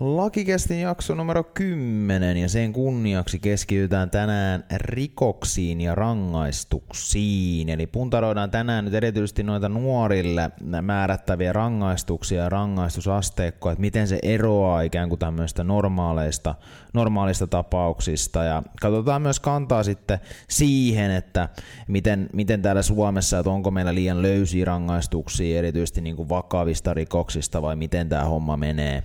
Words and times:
Lakikestin 0.00 0.80
jakso 0.80 1.14
numero 1.14 1.44
10 1.44 2.36
ja 2.36 2.48
sen 2.48 2.72
kunniaksi 2.72 3.38
keskitytään 3.38 4.10
tänään 4.10 4.64
rikoksiin 4.76 5.80
ja 5.80 5.94
rangaistuksiin. 5.94 7.68
Eli 7.68 7.86
puntaroidaan 7.86 8.50
tänään 8.50 8.84
nyt 8.84 8.94
erityisesti 8.94 9.42
noita 9.42 9.68
nuorille 9.68 10.50
määrättäviä 10.82 11.52
rangaistuksia 11.52 12.42
ja 12.42 12.48
rangaistusasteikkoa, 12.48 13.72
että 13.72 13.80
miten 13.80 14.08
se 14.08 14.18
eroaa 14.22 14.82
ikään 14.82 15.08
kuin 15.08 15.18
tämmöistä 15.18 15.64
normaaleista, 15.64 16.54
normaalista 16.94 17.46
tapauksista. 17.46 18.44
Ja 18.44 18.62
katsotaan 18.80 19.22
myös 19.22 19.40
kantaa 19.40 19.82
sitten 19.82 20.18
siihen, 20.48 21.10
että 21.10 21.48
miten, 21.88 22.28
miten 22.32 22.62
täällä 22.62 22.82
Suomessa, 22.82 23.38
että 23.38 23.50
onko 23.50 23.70
meillä 23.70 23.94
liian 23.94 24.22
löysiä 24.22 24.64
rangaistuksia 24.64 25.58
erityisesti 25.58 26.00
niin 26.00 26.16
kuin 26.16 26.28
vakavista 26.28 26.94
rikoksista 26.94 27.62
vai 27.62 27.76
miten 27.76 28.08
tämä 28.08 28.24
homma 28.24 28.56
menee. 28.56 29.02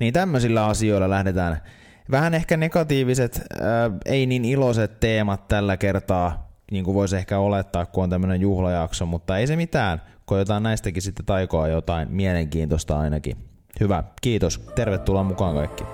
Niin 0.00 0.12
tämmöisillä 0.12 0.66
asioilla 0.66 1.10
lähdetään. 1.10 1.62
Vähän 2.10 2.34
ehkä 2.34 2.56
negatiiviset, 2.56 3.36
äh, 3.36 3.92
ei 4.04 4.26
niin 4.26 4.44
iloiset 4.44 5.00
teemat 5.00 5.48
tällä 5.48 5.76
kertaa, 5.76 6.48
niin 6.70 6.84
kuin 6.84 6.94
voisi 6.94 7.16
ehkä 7.16 7.38
olettaa, 7.38 7.86
kun 7.86 8.04
on 8.04 8.10
tämmöinen 8.10 8.40
juhlajakso, 8.40 9.06
mutta 9.06 9.38
ei 9.38 9.46
se 9.46 9.56
mitään. 9.56 10.02
Koetaan 10.24 10.62
näistäkin 10.62 11.02
sitten 11.02 11.26
taikoa 11.26 11.68
jotain 11.68 12.10
mielenkiintoista 12.10 12.98
ainakin. 12.98 13.36
Hyvä, 13.80 14.04
kiitos. 14.20 14.58
Tervetuloa 14.74 15.22
mukaan 15.22 15.54
kaikki. 15.54 15.84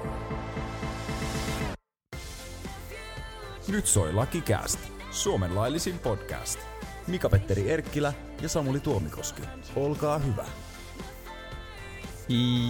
Nyt 3.69 3.87
soi 3.87 4.13
Lakikääst, 4.13 4.79
Suomen 5.11 5.55
laillisin 5.55 5.99
podcast. 5.99 6.59
Mika-Petteri 7.07 7.71
Erkkilä 7.71 8.13
ja 8.43 8.49
Samuli 8.49 8.81
Tuomikoski. 8.81 9.43
Olkaa 9.77 10.19
hyvä. 10.19 10.45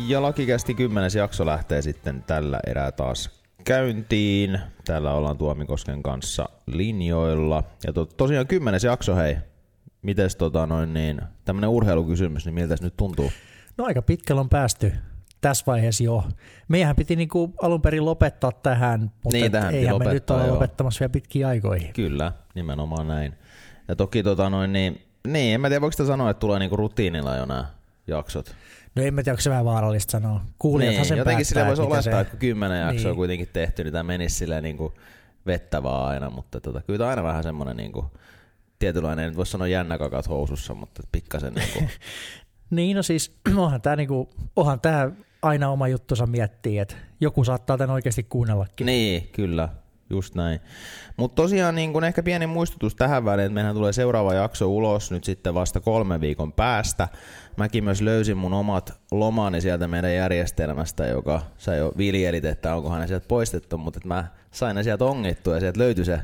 Ja 0.06 0.22
lakikästi 0.22 0.74
kymmenes 0.74 1.14
jakso 1.14 1.46
lähtee 1.46 1.82
sitten 1.82 2.22
tällä 2.26 2.60
erää 2.66 2.92
taas 2.92 3.30
käyntiin. 3.64 4.60
Täällä 4.84 5.12
ollaan 5.14 5.38
Tuomikosken 5.38 6.02
kanssa 6.02 6.48
linjoilla. 6.66 7.62
Ja 7.86 7.92
to, 7.92 8.04
tosiaan 8.04 8.46
kymmenes 8.46 8.84
jakso, 8.84 9.16
hei. 9.16 9.36
Mites 10.02 10.36
tota 10.36 10.66
noin 10.66 10.94
niin, 10.94 11.20
tämmönen 11.44 11.70
urheilukysymys, 11.70 12.44
niin 12.44 12.54
miltä 12.54 12.76
se 12.76 12.84
nyt 12.84 12.96
tuntuu? 12.96 13.32
No 13.78 13.84
aika 13.84 14.02
pitkällä 14.02 14.40
on 14.40 14.48
päästy 14.48 14.92
tässä 15.40 15.64
vaiheessa 15.66 16.04
jo. 16.04 16.24
Meidän 16.68 16.96
piti 16.96 17.16
niinku 17.16 17.54
alun 17.62 17.82
perin 17.82 18.04
lopettaa 18.04 18.52
tähän, 18.52 19.00
mutta 19.00 19.36
Niin, 19.38 19.52
tähän 19.52 19.74
eihän 19.74 19.98
me 19.98 20.12
nyt 20.12 20.28
joo. 20.28 20.46
lopettamassa 20.54 21.00
vielä 21.00 21.10
pitkiä 21.10 21.48
aikoihin. 21.48 21.92
Kyllä, 21.92 22.32
nimenomaan 22.54 23.08
näin. 23.08 23.34
Ja 23.88 23.96
toki 23.96 24.22
tota 24.22 24.50
noin 24.50 24.72
niin, 24.72 25.02
niin 25.26 25.54
en 25.54 25.60
mä 25.60 25.68
tiedä 25.68 25.80
voiko 25.80 25.92
sitä 25.92 26.06
sanoa, 26.06 26.30
että 26.30 26.40
tulee 26.40 26.58
niinku 26.58 26.76
rutiinilla 26.76 27.36
jo 27.36 27.46
nämä 27.46 27.64
jaksot. 28.06 28.54
No 28.98 29.04
en 29.06 29.14
mä 29.14 29.22
tiedä, 29.22 29.34
onko 29.34 29.40
se 29.40 29.50
vähän 29.50 29.64
vaarallista 29.64 30.10
sanoa. 30.10 30.40
Kuulijathan 30.58 31.00
niin, 31.00 31.08
sen 31.08 31.18
jotenkin 31.18 31.46
päättää, 31.46 31.62
sillä 31.62 31.66
voisi 31.66 31.82
olettaa, 31.82 32.02
se... 32.02 32.20
että 32.20 32.30
kun 32.30 32.38
kymmenen 32.38 32.80
jaksoa 32.80 32.96
Niin. 33.02 33.10
on 33.10 33.16
kuitenkin 33.16 33.48
tehty, 33.52 33.84
niin 33.84 33.92
tämä 33.92 34.02
menisi 34.02 34.36
silleen 34.36 34.62
niin 34.62 34.76
kuin 34.76 34.92
vettä 35.46 35.82
vaan 35.82 36.08
aina, 36.08 36.30
mutta 36.30 36.60
tota, 36.60 36.82
kyllä 36.82 36.98
tämä 36.98 37.10
aina 37.10 37.22
vähän 37.22 37.42
semmoinen 37.42 37.76
niin 37.76 37.92
kuin, 37.92 38.06
tietynlainen, 38.78 39.24
en 39.24 39.28
nyt 39.30 39.36
voi 39.36 39.46
sanoa 39.46 39.68
jännä 39.68 39.98
kakat 39.98 40.28
housussa, 40.28 40.74
mutta 40.74 41.02
pikkasen 41.12 41.54
niin 41.54 41.68
kuin, 41.72 41.88
Niin, 42.70 42.96
no 42.96 43.02
siis 43.02 43.36
onhan 43.56 43.80
tämä 43.82 43.96
niinku, 43.96 44.30
onhan 44.56 44.80
tää 44.80 45.10
aina 45.42 45.70
oma 45.70 45.88
juttunsa 45.88 46.26
miettiä, 46.26 46.82
että 46.82 46.94
joku 47.20 47.44
saattaa 47.44 47.78
tämän 47.78 47.94
oikeasti 47.94 48.22
kuunnellakin. 48.22 48.86
Niin, 48.86 49.28
kyllä. 49.32 49.68
Just 50.10 50.34
näin. 50.34 50.60
Mutta 51.16 51.42
tosiaan 51.42 51.74
niin 51.74 51.92
kun 51.92 52.04
ehkä 52.04 52.22
pieni 52.22 52.46
muistutus 52.46 52.94
tähän 52.94 53.24
väliin, 53.24 53.46
että 53.46 53.54
meidän 53.54 53.74
tulee 53.74 53.92
seuraava 53.92 54.34
jakso 54.34 54.66
ulos 54.66 55.10
nyt 55.10 55.24
sitten 55.24 55.54
vasta 55.54 55.80
kolmen 55.80 56.20
viikon 56.20 56.52
päästä. 56.52 57.08
Mäkin 57.56 57.84
myös 57.84 58.02
löysin 58.02 58.36
mun 58.36 58.54
omat 58.54 59.00
lomani 59.10 59.60
sieltä 59.60 59.88
meidän 59.88 60.14
järjestelmästä, 60.14 61.06
joka 61.06 61.42
sä 61.58 61.74
jo 61.74 61.92
viljelit, 61.98 62.44
että 62.44 62.74
onkohan 62.74 63.00
ne 63.00 63.06
sieltä 63.06 63.28
poistettu, 63.28 63.78
mutta 63.78 64.00
mä 64.04 64.24
sain 64.50 64.76
ne 64.76 64.82
sieltä 64.82 65.04
ongittua 65.04 65.54
ja 65.54 65.60
sieltä 65.60 65.80
löytyi 65.80 66.04
se, 66.04 66.20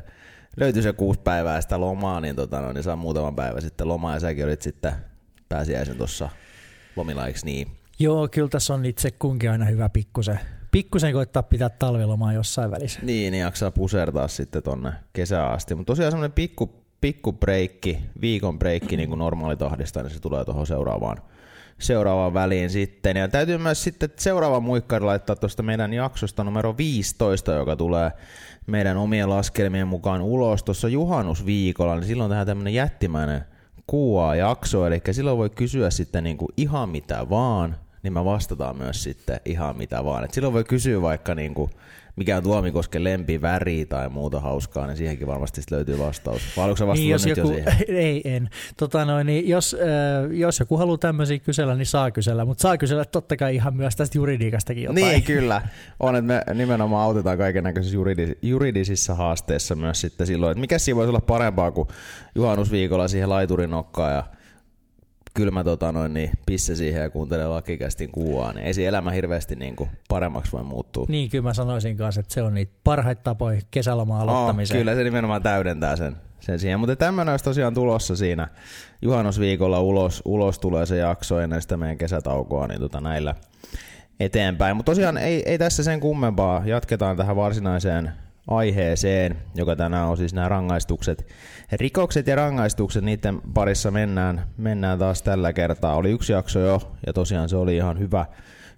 löytyi 0.56 0.82
se 0.82 0.92
kuusi 0.92 1.20
päivää 1.20 1.60
sitä 1.60 1.80
lomaa, 1.80 2.20
niin, 2.20 2.36
tota, 2.36 2.60
no, 2.60 2.72
niin 2.72 2.84
saan 2.84 2.98
muutaman 2.98 3.36
päivän 3.36 3.62
sitten 3.62 3.88
lomaa 3.88 4.14
ja 4.14 4.20
säkin 4.20 4.44
olit 4.44 4.62
sitten 4.62 4.92
pääsiäisen 5.48 5.96
tuossa 5.96 6.28
lomilla, 6.96 7.26
eikö 7.26 7.38
niin? 7.44 7.68
Joo, 7.98 8.28
kyllä 8.28 8.48
tässä 8.48 8.74
on 8.74 8.84
itse 8.84 9.10
kunkin 9.10 9.50
aina 9.50 9.64
hyvä 9.64 9.88
pikkusen, 9.88 10.40
pikkusen 10.74 11.12
koittaa 11.12 11.42
pitää 11.42 11.68
talvelomaa 11.68 12.32
jossain 12.32 12.70
välissä. 12.70 13.00
Niin, 13.02 13.32
niin 13.32 13.40
jaksaa 13.40 13.70
pusertaa 13.70 14.28
sitten 14.28 14.62
tonne 14.62 14.92
kesään 15.12 15.52
asti. 15.52 15.74
Mutta 15.74 15.90
tosiaan 15.90 16.12
semmoinen 16.12 16.32
pikku, 16.32 16.74
pikku 17.00 17.32
breikki, 17.32 17.98
viikon 18.20 18.58
breikki 18.58 18.96
niin 18.96 19.08
kuin 19.08 19.18
normaalitahdista, 19.18 20.02
niin 20.02 20.10
se 20.10 20.20
tulee 20.20 20.44
tuohon 20.44 20.66
seuraavaan, 20.66 21.16
seuraavaan 21.78 22.34
väliin 22.34 22.70
sitten. 22.70 23.16
Ja 23.16 23.28
täytyy 23.28 23.58
myös 23.58 23.84
sitten 23.84 24.10
seuraava 24.16 24.60
muikkari 24.60 25.04
laittaa 25.04 25.36
tuosta 25.36 25.62
meidän 25.62 25.92
jaksosta 25.92 26.44
numero 26.44 26.76
15, 26.76 27.52
joka 27.52 27.76
tulee 27.76 28.10
meidän 28.66 28.96
omien 28.96 29.30
laskelmien 29.30 29.88
mukaan 29.88 30.22
ulos 30.22 30.62
tuossa 30.62 30.88
juhannusviikolla, 30.88 31.94
niin 31.94 32.06
silloin 32.06 32.30
tehdään 32.30 32.46
tämmöinen 32.46 32.74
jättimäinen 32.74 33.44
QA-jakso, 33.92 34.86
eli 34.86 35.00
silloin 35.10 35.38
voi 35.38 35.50
kysyä 35.50 35.90
sitten 35.90 36.24
niin 36.24 36.36
kuin 36.36 36.48
ihan 36.56 36.88
mitä 36.88 37.30
vaan, 37.30 37.76
niin 38.04 38.12
me 38.12 38.24
vastataan 38.24 38.76
myös 38.76 39.02
sitten 39.02 39.40
ihan 39.44 39.76
mitä 39.76 40.04
vaan. 40.04 40.24
Et 40.24 40.34
silloin 40.34 40.54
voi 40.54 40.64
kysyä 40.64 41.02
vaikka 41.02 41.34
niin 41.34 41.54
kuin, 41.54 41.70
mikä 42.16 42.36
on 42.36 42.42
Tuomikosken 42.42 43.04
lempiväri 43.04 43.86
tai 43.86 44.08
muuta 44.08 44.40
hauskaa, 44.40 44.86
niin 44.86 44.96
siihenkin 44.96 45.26
varmasti 45.26 45.62
löytyy 45.70 45.98
vastaus. 45.98 46.42
Vai 46.56 46.76
sä 46.76 46.86
vastata 46.86 46.94
Niin, 46.94 47.10
jos 47.10 47.26
nyt 47.26 47.36
joku, 47.36 47.50
jo 47.50 47.54
siihen? 47.54 47.74
ei, 48.06 48.22
en. 48.24 48.50
Tota 48.76 49.04
noin, 49.04 49.26
niin 49.26 49.48
jos, 49.48 49.76
äh, 49.80 50.32
jos 50.32 50.60
joku 50.60 50.76
haluaa 50.76 50.98
tämmöisiä 50.98 51.38
kysellä, 51.38 51.74
niin 51.74 51.86
saa 51.86 52.10
kysellä, 52.10 52.44
mutta 52.44 52.62
saa 52.62 52.78
kysellä 52.78 53.04
totta 53.04 53.36
kai 53.36 53.54
ihan 53.54 53.76
myös 53.76 53.96
tästä 53.96 54.18
juridiikastakin 54.18 54.82
jotain. 54.82 55.04
Niin, 55.04 55.22
kyllä. 55.34 55.62
On, 56.00 56.16
että 56.16 56.26
me 56.26 56.54
nimenomaan 56.54 57.04
autetaan 57.04 57.38
kaiken 57.38 57.64
näköisissä 57.64 57.98
juridis- 57.98 58.38
juridisissa 58.42 59.14
haasteissa 59.14 59.74
myös 59.74 60.00
sitten 60.00 60.26
silloin, 60.26 60.50
että 60.50 60.60
mikä 60.60 60.78
siinä 60.78 60.96
voisi 60.96 61.08
olla 61.08 61.20
parempaa 61.20 61.70
kuin 61.70 61.88
juhannusviikolla 62.34 63.08
siihen 63.08 63.28
laiturin 63.28 63.70
nokkaan 63.70 64.14
ja 64.14 64.24
kylmä 65.34 65.64
tota 65.64 65.92
noin, 65.92 66.14
niin 66.14 66.30
pisse 66.46 66.76
siihen 66.76 67.02
ja 67.02 67.10
kuuntelee 67.10 67.46
lakikästin 67.46 68.10
kuuaa, 68.12 68.52
niin 68.52 68.66
ei 68.66 68.74
se 68.74 68.86
elämä 68.86 69.10
hirveästi 69.10 69.56
niin 69.56 69.76
kuin 69.76 69.90
paremmaksi 70.08 70.52
voi 70.52 70.62
muuttua. 70.64 71.06
Niin, 71.08 71.30
kyllä 71.30 71.42
mä 71.42 71.54
sanoisin 71.54 71.96
kanssa, 71.96 72.20
että 72.20 72.34
se 72.34 72.42
on 72.42 72.54
niitä 72.54 72.72
parhaita 72.84 73.22
tapoja 73.22 73.60
kesälomaa 73.70 74.22
Oh, 74.24 74.28
aloittamiseen. 74.30 74.80
kyllä 74.80 74.94
se 74.94 75.04
nimenomaan 75.04 75.42
täydentää 75.42 75.96
sen, 75.96 76.16
sen 76.40 76.58
siihen. 76.58 76.80
Mutta 76.80 76.96
tämmöinen 76.96 77.32
olisi 77.32 77.44
tosiaan 77.44 77.74
tulossa 77.74 78.16
siinä 78.16 78.48
juhannusviikolla 79.02 79.80
ulos, 79.80 80.22
ulos 80.24 80.58
tulee 80.58 80.86
se 80.86 80.96
jakso 80.96 81.40
ennen 81.40 81.62
sitä 81.62 81.76
meidän 81.76 81.98
kesätaukoa, 81.98 82.66
niin 82.66 82.80
tota 82.80 83.00
näillä 83.00 83.34
eteenpäin. 84.20 84.76
Mutta 84.76 84.92
tosiaan 84.92 85.16
ei, 85.18 85.42
ei 85.46 85.58
tässä 85.58 85.82
sen 85.82 86.00
kummempaa. 86.00 86.62
Jatketaan 86.64 87.16
tähän 87.16 87.36
varsinaiseen 87.36 88.12
aiheeseen, 88.48 89.36
joka 89.54 89.76
tänään 89.76 90.08
on 90.08 90.16
siis 90.16 90.34
nämä 90.34 90.48
rangaistukset. 90.48 91.26
Rikokset 91.72 92.26
ja 92.26 92.36
rangaistukset, 92.36 93.04
niiden 93.04 93.40
parissa 93.54 93.90
mennään, 93.90 94.44
mennään 94.56 94.98
taas 94.98 95.22
tällä 95.22 95.52
kertaa. 95.52 95.96
Oli 95.96 96.10
yksi 96.10 96.32
jakso 96.32 96.60
jo, 96.60 96.80
ja 97.06 97.12
tosiaan 97.12 97.48
se 97.48 97.56
oli 97.56 97.76
ihan 97.76 97.98
hyvä, 97.98 98.26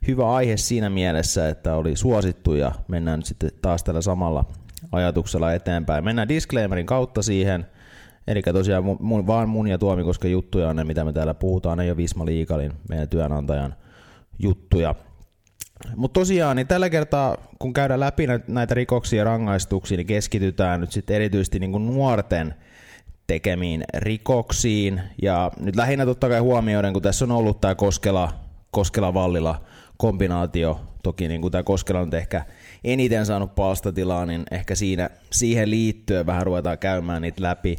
hyvä 0.07 0.35
aihe 0.35 0.57
siinä 0.57 0.91
mielessä, 0.91 1.49
että 1.49 1.75
oli 1.75 1.97
suosittu, 1.97 2.55
ja 2.55 2.73
mennään 2.89 3.19
nyt 3.19 3.27
sitten 3.27 3.51
taas 3.63 3.85
tällä 3.85 4.01
samalla 4.01 4.45
ajatuksella 4.93 5.53
eteenpäin. 5.53 6.05
Mennään 6.05 6.29
disclaimerin 6.29 6.87
kautta 6.87 7.23
siihen, 7.23 7.67
Eli 8.27 8.43
tosiaan 8.43 8.85
mun, 9.01 9.27
vaan 9.27 9.49
mun 9.49 9.69
ja 9.69 9.79
Tuomikosken 9.79 10.33
juttuja 10.33 10.69
on 10.69 10.77
ne, 10.77 10.85
mitä 10.85 11.05
me 11.05 11.13
täällä 11.13 11.35
puhutaan, 11.35 11.81
ei 11.81 11.91
ole 11.91 11.97
Visma 11.97 12.27
Liikalin, 12.27 12.73
meidän 12.89 13.09
työnantajan 13.09 13.75
juttuja. 14.39 14.95
Mutta 15.97 16.21
tosiaan, 16.21 16.57
niin 16.57 16.67
tällä 16.67 16.91
kertaa, 16.91 17.37
kun 17.59 17.73
käydään 17.73 18.01
läpi 18.01 18.27
nä- 18.27 18.41
näitä 18.49 18.75
rikoksia 18.75 19.19
ja 19.19 19.25
rangaistuksia, 19.25 19.97
niin 19.97 20.07
keskitytään 20.07 20.81
nyt 20.81 20.93
sitten 20.93 21.17
erityisesti 21.17 21.59
niin 21.59 21.87
nuorten 21.87 22.55
tekemiin 23.27 23.85
rikoksiin. 23.95 25.01
Ja 25.23 25.51
nyt 25.61 25.77
lähinnä 25.77 26.07
totta 26.07 26.29
kai 26.29 26.41
huomioiden, 26.41 26.93
kun 26.93 27.03
tässä 27.03 27.25
on 27.25 27.33
ollut 27.33 27.61
tämä 27.61 27.75
Koskela, 27.75 28.33
Koskela-Vallila 28.71 29.65
kombinaatio, 29.97 30.81
toki 31.03 31.29
niin 31.29 31.41
kuin 31.41 31.53
tämä 31.53 31.63
Koskela 31.63 32.01
on 32.01 32.15
ehkä 32.15 32.45
eniten 32.85 33.27
saanut 33.27 33.55
palstatilaa, 33.55 34.27
niin 34.27 34.45
ehkä 34.51 34.75
siinä, 34.75 35.11
siihen 35.33 35.71
liittyen 35.71 36.27
vähän 36.27 36.47
ruvetaan 36.47 36.79
käymään 36.79 37.23
niitä 37.23 37.43
läpi. 37.43 37.77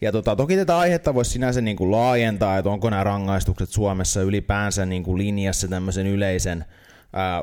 Ja 0.00 0.12
tota, 0.12 0.36
toki 0.36 0.56
tätä 0.56 0.78
aihetta 0.78 1.14
voisi 1.14 1.30
sinänsä 1.30 1.60
niin 1.60 1.76
kuin 1.76 1.90
laajentaa, 1.90 2.58
että 2.58 2.70
onko 2.70 2.90
nämä 2.90 3.04
rangaistukset 3.04 3.68
Suomessa 3.68 4.22
ylipäänsä 4.22 4.86
niin 4.86 5.02
kuin 5.02 5.18
linjassa 5.18 5.68
tämmöisen 5.68 6.06
yleisen 6.06 6.64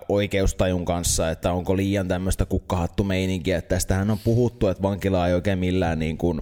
oikeustajun 0.09 0.85
kanssa, 0.85 1.29
että 1.29 1.51
onko 1.51 1.77
liian 1.77 2.07
tämmöistä 2.07 2.45
kukkahattumeininkiä, 2.45 3.57
että 3.57 3.75
tästähän 3.75 4.11
on 4.11 4.19
puhuttu, 4.23 4.67
että 4.67 4.83
vankila 4.83 5.27
ei 5.27 5.33
oikein 5.33 5.59
millään 5.59 5.99
niin 5.99 6.17
kuin, 6.17 6.41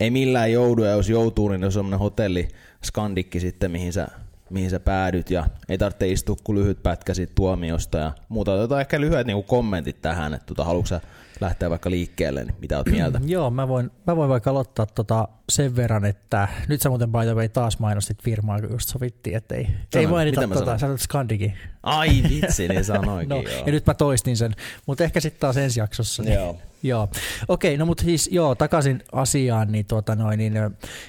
ei 0.00 0.10
millään 0.10 0.52
joudu, 0.52 0.82
ja 0.82 0.90
jos 0.90 1.08
joutuu, 1.08 1.48
niin 1.48 1.64
on 1.64 1.72
semmoinen 1.72 1.98
hotelli 1.98 2.48
skandikki 2.84 3.40
sitten, 3.40 3.70
mihin 3.70 3.92
sä, 3.92 4.08
mihin 4.50 4.70
sä 4.70 4.80
päädyt, 4.80 5.30
ja 5.30 5.46
ei 5.68 5.78
tarvitse 5.78 6.08
istua 6.08 6.36
kuin 6.44 6.58
lyhyt 6.58 6.82
pätkä 6.82 7.14
siitä 7.14 7.32
tuomiosta 7.34 7.98
ja 7.98 8.12
muuta. 8.28 8.52
Otetaan 8.52 8.80
ehkä 8.80 9.00
lyhyet 9.00 9.26
niin 9.26 9.36
kuin 9.36 9.46
kommentit 9.46 10.02
tähän, 10.02 10.34
että 10.34 10.46
tota, 10.46 10.64
haluatko 10.64 10.86
sä 10.86 11.00
lähteä 11.40 11.70
vaikka 11.70 11.90
liikkeelle, 11.90 12.44
niin 12.44 12.54
mitä 12.60 12.76
oot 12.76 12.86
mieltä? 12.86 13.20
Joo, 13.26 13.50
mä 13.50 13.68
voin, 13.68 13.90
mä 14.06 14.16
voin 14.16 14.30
vaikka 14.30 14.50
aloittaa 14.50 14.86
tota 14.86 15.28
sen 15.48 15.76
verran, 15.76 16.04
että 16.04 16.48
nyt 16.68 16.82
sä 16.82 16.88
muuten 16.88 17.12
by 17.12 17.18
the 17.18 17.34
way 17.34 17.48
taas 17.48 17.78
mainostit 17.78 18.22
firmaa, 18.22 18.60
kun 18.60 18.70
just 18.70 18.88
sovittiin, 18.88 19.36
että 19.36 19.54
ei, 19.54 19.68
ei 19.94 20.06
mainita 20.06 20.48
tota, 20.48 20.78
sanoin? 20.78 20.98
sä 20.98 21.04
Skandikin. 21.04 21.54
Ai 21.82 22.22
vitsi, 22.28 22.68
niin 22.68 22.84
sanoikin 22.84 23.28
no, 23.36 23.36
joo. 23.36 23.66
ja 23.66 23.72
nyt 23.72 23.86
mä 23.86 23.94
toistin 23.94 24.36
sen, 24.36 24.52
mutta 24.86 25.04
ehkä 25.04 25.20
sitten 25.20 25.40
taas 25.40 25.56
ensi 25.56 25.80
jaksossa. 25.80 26.22
Niin, 26.22 26.34
Joo. 26.34 26.58
joo. 26.82 27.08
Okei, 27.48 27.76
no 27.76 27.86
mutta 27.86 28.04
siis 28.04 28.28
joo, 28.32 28.54
takaisin 28.54 29.02
asiaan, 29.12 29.72
niin, 29.72 29.86
tuota 29.86 30.14
noin, 30.14 30.38
niin 30.38 30.54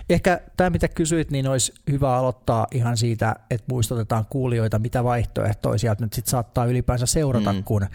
ehkä 0.10 0.42
tämä 0.57 0.69
mitä 0.69 0.88
kysyit, 0.88 1.31
niin 1.31 1.48
olisi 1.48 1.74
hyvä 1.92 2.18
aloittaa 2.18 2.68
ihan 2.71 2.98
siitä, 2.98 3.36
että 3.50 3.66
muistutetaan 3.69 4.25
kuulijoita, 4.30 4.80
mitä 4.80 5.04
vaihtoehtoja 5.04 5.78
sieltä 5.78 6.04
nyt 6.04 6.13
sitten 6.13 6.31
saattaa 6.31 6.66
ylipäänsä 6.66 7.06
seurata, 7.06 7.54
mm. 7.54 7.63
kun 7.63 7.88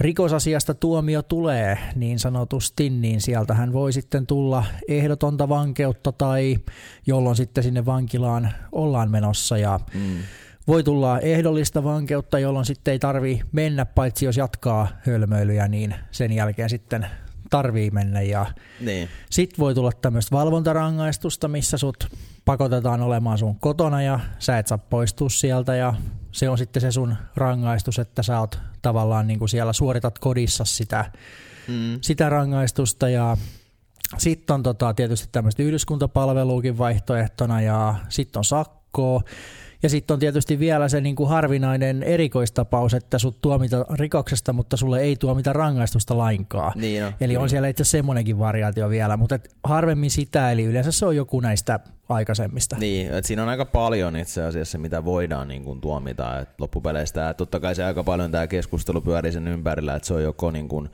rikosasiasta 0.00 0.74
tuomio 0.74 1.22
tulee 1.22 1.78
niin 1.94 2.18
sanotusti, 2.18 2.90
niin 2.90 3.20
sieltähän 3.20 3.72
voi 3.72 3.92
sitten 3.92 4.26
tulla 4.26 4.64
ehdotonta 4.88 5.48
vankeutta 5.48 6.12
tai 6.12 6.56
jolloin 7.06 7.36
sitten 7.36 7.64
sinne 7.64 7.86
vankilaan 7.86 8.52
ollaan 8.72 9.10
menossa 9.10 9.58
ja 9.58 9.80
Mm. 9.94 10.16
voi 10.66 10.82
tulla 10.84 11.20
ehdollista 11.20 11.84
vankeutta, 11.84 12.38
jolloin 12.38 12.64
sitten 12.66 12.92
ei 12.92 12.98
tarvi 12.98 13.40
mennä, 13.52 13.86
paitsi 13.86 14.24
jos 14.24 14.36
jatkaa 14.36 14.88
hölmöilyjä, 15.06 15.68
niin 15.68 15.94
sen 16.10 16.32
jälkeen 16.32 16.70
sitten 16.70 17.06
tarvii 17.50 17.90
mennä. 17.90 18.22
Ja 18.22 18.46
Niin. 18.80 19.08
sitten 19.30 19.58
voi 19.58 19.74
tulla 19.74 19.92
tämmöistä 20.02 20.36
valvontarangaistusta, 20.36 21.48
missä 21.48 21.78
sut 21.78 22.08
pakotetaan 22.44 23.00
olemaan 23.02 23.38
sun 23.38 23.60
kotona 23.60 24.02
ja 24.02 24.20
sä 24.38 24.58
et 24.58 24.66
saa 24.66 24.78
poistua 24.78 25.28
sieltä 25.28 25.74
ja 25.76 25.94
se 26.32 26.48
on 26.48 26.58
sitten 26.58 26.80
se 26.80 26.92
sun 26.92 27.16
rangaistus, 27.36 27.98
että 27.98 28.22
sä 28.22 28.40
oot 28.40 28.58
tavallaan 28.82 29.26
niin 29.26 29.38
kuin 29.38 29.48
siellä 29.48 29.72
suoritat 29.72 30.18
kodissa 30.18 30.64
sitä, 30.64 31.04
Mm. 31.68 31.98
sitä 32.00 32.28
rangaistusta 32.28 33.08
ja 33.08 33.36
sitten 34.18 34.54
on 34.54 34.62
tota, 34.62 34.94
tietysti 34.94 35.28
tämmöistä 35.32 35.62
yhdyskuntapalveluukin 35.62 36.78
vaihtoehtona 36.78 37.60
ja 37.60 37.94
sitten 38.08 38.40
on 38.40 38.44
sakkoa. 38.44 39.20
Ja 39.86 39.90
sitten 39.90 40.14
on 40.14 40.20
tietysti 40.20 40.58
vielä 40.58 40.88
se 40.88 41.00
niin 41.00 41.16
kuin 41.16 41.28
harvinainen 41.28 42.02
erikoistapaus, 42.02 42.94
että 42.94 43.18
sut 43.18 43.40
tuomita 43.42 43.86
rikoksesta, 43.94 44.52
mutta 44.52 44.76
sulle 44.76 45.00
ei 45.00 45.16
tuomita 45.16 45.52
rangaistusta 45.52 46.18
lainkaan. 46.18 46.72
Niin 46.76 47.04
on. 47.04 47.12
Eli 47.20 47.36
on 47.36 47.48
siellä 47.48 47.68
itse 47.68 47.82
asiassa 47.82 47.98
semmoinenkin 47.98 48.38
variaatio 48.38 48.90
vielä, 48.90 49.16
mutta 49.16 49.34
et 49.34 49.54
harvemmin 49.64 50.10
sitä, 50.10 50.52
eli 50.52 50.64
yleensä 50.64 50.92
se 50.92 51.06
on 51.06 51.16
joku 51.16 51.40
näistä 51.40 51.80
aikaisemmista. 52.08 52.76
Niin, 52.78 53.06
että 53.06 53.28
siinä 53.28 53.42
on 53.42 53.48
aika 53.48 53.64
paljon 53.64 54.16
itse 54.16 54.42
asiassa, 54.42 54.78
mitä 54.78 55.04
voidaan 55.04 55.48
niin 55.48 55.64
kuin 55.64 55.80
tuomita. 55.80 56.40
Et 56.40 56.48
loppupeleistä, 56.58 57.30
et 57.30 57.36
totta 57.36 57.60
kai 57.60 57.74
se 57.74 57.84
aika 57.84 58.04
paljon 58.04 58.32
tämä 58.32 58.46
keskustelu 58.46 59.00
pyörii 59.00 59.32
sen 59.32 59.48
ympärillä, 59.48 59.94
että 59.94 60.08
se 60.08 60.14
on 60.14 60.22
joko 60.22 60.50
niin 60.50 60.68
kuin 60.68 60.88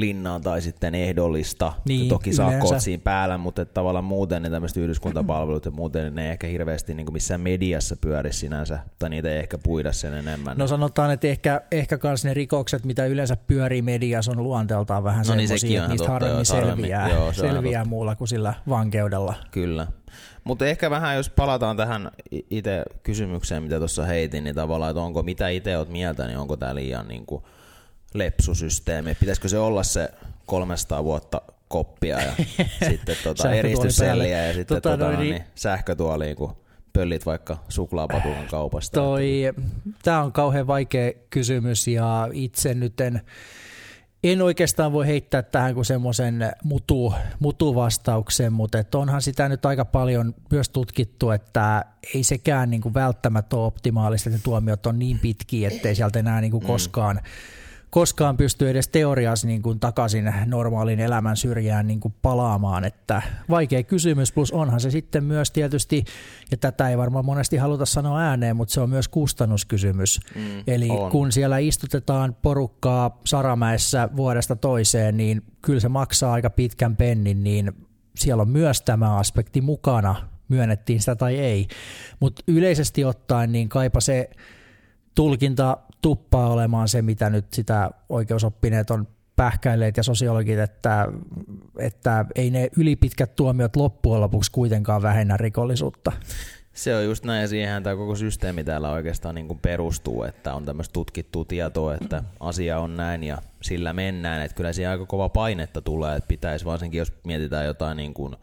linnaa 0.00 0.40
tai 0.40 0.60
sitten 0.62 0.94
ehdollista. 0.94 1.72
Niin, 1.88 2.08
Toki 2.08 2.30
yleensä. 2.30 2.78
siinä 2.78 3.00
päällä, 3.04 3.38
mutta 3.38 3.62
että 3.62 3.74
tavallaan 3.74 4.04
muuten 4.04 4.42
ne 4.42 4.50
tämmöiset 4.50 4.76
yhdyskuntapalvelut 4.76 5.64
ja 5.64 5.70
muuten 5.70 6.14
ne 6.14 6.24
ei 6.24 6.30
ehkä 6.30 6.46
hirveästi 6.46 6.94
niin 6.94 7.06
kuin 7.06 7.12
missään 7.12 7.40
mediassa 7.40 7.96
pyöri 8.00 8.32
sinänsä, 8.32 8.78
tai 8.98 9.10
niitä 9.10 9.30
ei 9.30 9.38
ehkä 9.38 9.58
puida 9.58 9.92
sen 9.92 10.14
enemmän. 10.14 10.58
No 10.58 10.66
sanotaan, 10.66 11.10
että 11.10 11.26
ehkä, 11.26 11.60
ehkä 11.72 11.98
kans 11.98 12.24
ne 12.24 12.34
rikokset, 12.34 12.84
mitä 12.84 13.06
yleensä 13.06 13.36
pyörii 13.36 13.82
mediassa, 13.82 14.32
on 14.32 14.42
luonteeltaan 14.42 15.04
vähän 15.04 15.24
No 15.28 15.34
niin, 15.34 15.48
sekin 15.48 15.76
että 15.76 15.88
niistä 15.88 16.06
totta, 16.06 16.12
harvemmin 16.12 16.36
joo, 16.36 16.44
selviää, 16.44 17.08
Joo, 17.08 17.32
selviää 17.32 17.80
totta. 17.82 17.88
muulla 17.88 18.14
kuin 18.14 18.28
sillä 18.28 18.54
vankeudella. 18.68 19.34
Kyllä. 19.50 19.86
Mutta 20.44 20.66
ehkä 20.66 20.90
vähän, 20.90 21.16
jos 21.16 21.30
palataan 21.30 21.76
tähän 21.76 22.10
itse 22.50 22.82
kysymykseen, 23.02 23.62
mitä 23.62 23.78
tuossa 23.78 24.04
heitin, 24.04 24.44
niin 24.44 24.54
tavallaan, 24.56 24.90
että 24.90 25.00
onko, 25.00 25.22
mitä 25.22 25.48
itse 25.48 25.78
oot 25.78 25.88
mieltä, 25.88 26.26
niin 26.26 26.38
onko 26.38 26.56
tämä 26.56 26.74
liian 26.74 27.08
niin 27.08 27.26
kuin 27.26 27.42
lepsusysteemi? 28.14 29.14
Pitäisikö 29.14 29.48
se 29.48 29.58
olla 29.58 29.82
se 29.82 30.10
300 30.46 31.04
vuotta 31.04 31.42
koppia 31.68 32.20
ja 32.20 32.32
sitten 32.90 33.16
tota 33.24 33.52
eristysselliä 33.52 34.46
ja 34.46 34.52
sitten 34.54 34.82
Tota, 34.82 34.98
tota, 34.98 35.10
niin- 35.10 35.20
niin, 35.34 35.44
sähkötuoliin, 35.54 36.36
kun 36.36 36.56
pöllit 36.92 37.26
vaikka 37.26 37.58
suklaapatukan 37.68 38.46
kaupasta. 38.50 39.00
Toi, 39.00 39.52
tämä 40.02 40.22
on 40.22 40.32
kauhean 40.32 40.66
vaikea 40.66 41.12
kysymys 41.30 41.88
ja 41.88 42.28
itse 42.32 42.74
nyt 42.74 43.00
en, 43.00 43.20
en 44.24 44.42
oikeastaan 44.42 44.92
voi 44.92 45.06
heittää 45.06 45.42
tähän 45.42 45.74
kuin 45.74 45.84
semmoisen 45.84 46.52
mutu, 46.64 47.14
mutuvastauksen, 47.38 48.52
mutta 48.52 48.78
et 48.78 48.94
onhan 48.94 49.22
sitä 49.22 49.48
nyt 49.48 49.66
aika 49.66 49.84
paljon 49.84 50.34
myös 50.50 50.68
tutkittu, 50.68 51.30
että 51.30 51.84
ei 52.14 52.22
sekään 52.22 52.70
niin 52.70 52.80
kuin 52.82 52.94
välttämättä 52.94 53.56
ole 53.56 53.66
optimaalista, 53.66 54.30
että 54.30 54.38
ne 54.38 54.42
tuomiot 54.44 54.86
on 54.86 54.98
niin 54.98 55.18
pitkiä, 55.18 55.68
ettei 55.68 55.94
sieltä 55.94 56.18
enää 56.18 56.40
niin 56.40 56.50
kuin 56.50 56.64
koskaan, 56.64 57.20
koskaan 57.90 58.36
pysty 58.36 58.70
edes 58.70 58.88
teoriassa 58.88 59.46
niin 59.46 59.62
kuin 59.62 59.80
takaisin 59.80 60.34
normaalin 60.46 61.00
elämän 61.00 61.36
syrjään 61.36 61.86
niin 61.86 62.00
kuin 62.00 62.14
palaamaan. 62.22 62.84
Että 62.84 63.22
vaikea 63.48 63.82
kysymys, 63.82 64.32
plus 64.32 64.52
onhan 64.52 64.80
se 64.80 64.90
sitten 64.90 65.24
myös 65.24 65.50
tietysti, 65.50 66.04
ja 66.50 66.56
tätä 66.56 66.88
ei 66.88 66.98
varmaan 66.98 67.24
monesti 67.24 67.56
haluta 67.56 67.86
sanoa 67.86 68.20
ääneen, 68.20 68.56
mutta 68.56 68.74
se 68.74 68.80
on 68.80 68.90
myös 68.90 69.08
kustannuskysymys. 69.08 70.20
Mm, 70.34 70.62
Eli 70.66 70.90
on. 70.90 71.10
kun 71.10 71.32
siellä 71.32 71.58
istutetaan 71.58 72.36
porukkaa 72.42 73.20
Saramäessä 73.24 74.08
vuodesta 74.16 74.56
toiseen, 74.56 75.16
niin 75.16 75.42
kyllä 75.62 75.80
se 75.80 75.88
maksaa 75.88 76.32
aika 76.32 76.50
pitkän 76.50 76.96
pennin, 76.96 77.44
niin 77.44 77.72
siellä 78.16 78.40
on 78.40 78.48
myös 78.48 78.82
tämä 78.82 79.16
aspekti 79.16 79.60
mukana, 79.60 80.28
myönnettiin 80.48 81.00
sitä 81.00 81.16
tai 81.16 81.38
ei. 81.38 81.68
Mutta 82.20 82.42
yleisesti 82.48 83.04
ottaen, 83.04 83.52
niin 83.52 83.68
kaipa 83.68 84.00
se 84.00 84.30
tulkinta 85.14 85.76
tuppaa 86.02 86.52
olemaan 86.52 86.88
se, 86.88 87.02
mitä 87.02 87.30
nyt 87.30 87.46
sitä 87.52 87.90
oikeusoppineet 88.08 88.90
on 88.90 89.06
pähkäilleet 89.36 89.96
ja 89.96 90.02
sosiologit, 90.02 90.58
että, 90.58 91.08
että 91.78 92.24
ei 92.34 92.50
ne 92.50 92.68
ylipitkät 92.76 93.36
tuomiot 93.36 93.76
loppujen 93.76 94.20
lopuksi 94.20 94.52
kuitenkaan 94.52 95.02
vähennä 95.02 95.36
rikollisuutta. 95.36 96.12
Se 96.72 96.96
on 96.96 97.04
just 97.04 97.24
näin, 97.24 97.40
ja 97.40 97.48
siihen 97.48 97.82
tämä 97.82 97.96
koko 97.96 98.14
systeemi 98.14 98.64
täällä 98.64 98.90
oikeastaan 98.90 99.34
niin 99.34 99.48
kuin 99.48 99.58
perustuu, 99.58 100.22
että 100.22 100.54
on 100.54 100.64
tämmöistä 100.64 100.92
tutkittua 100.92 101.44
tietoa, 101.44 101.94
että 101.94 102.22
asia 102.40 102.78
on 102.78 102.96
näin 102.96 103.24
ja 103.24 103.38
sillä 103.62 103.92
mennään. 103.92 104.42
Että 104.42 104.54
kyllä 104.54 104.72
siihen 104.72 104.90
aika 104.90 105.06
kova 105.06 105.28
painetta 105.28 105.80
tulee, 105.80 106.16
että 106.16 106.28
pitäisi 106.28 106.64
varsinkin, 106.64 106.98
jos 106.98 107.12
mietitään 107.24 107.66
jotain 107.66 107.96
niin 107.96 108.14
kuin 108.14 108.36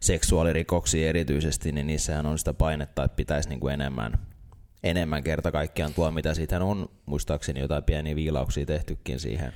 seksuaalirikoksia 0.00 1.08
erityisesti, 1.08 1.72
niin 1.72 1.86
niissähän 1.86 2.26
on 2.26 2.38
sitä 2.38 2.54
painetta, 2.54 3.04
että 3.04 3.16
pitäisi 3.16 3.48
niin 3.48 3.60
kuin 3.60 3.74
enemmän, 3.74 4.12
enemmän 4.82 5.24
kerta 5.24 5.52
kaikkiaan 5.52 5.94
tuomita. 5.94 6.34
Siitähän 6.34 6.62
on 6.62 6.88
muistaakseni 7.06 7.60
jotain 7.60 7.84
pieniä 7.84 8.16
viilauksia 8.16 8.66
tehtykin 8.66 9.20
siihen 9.20 9.52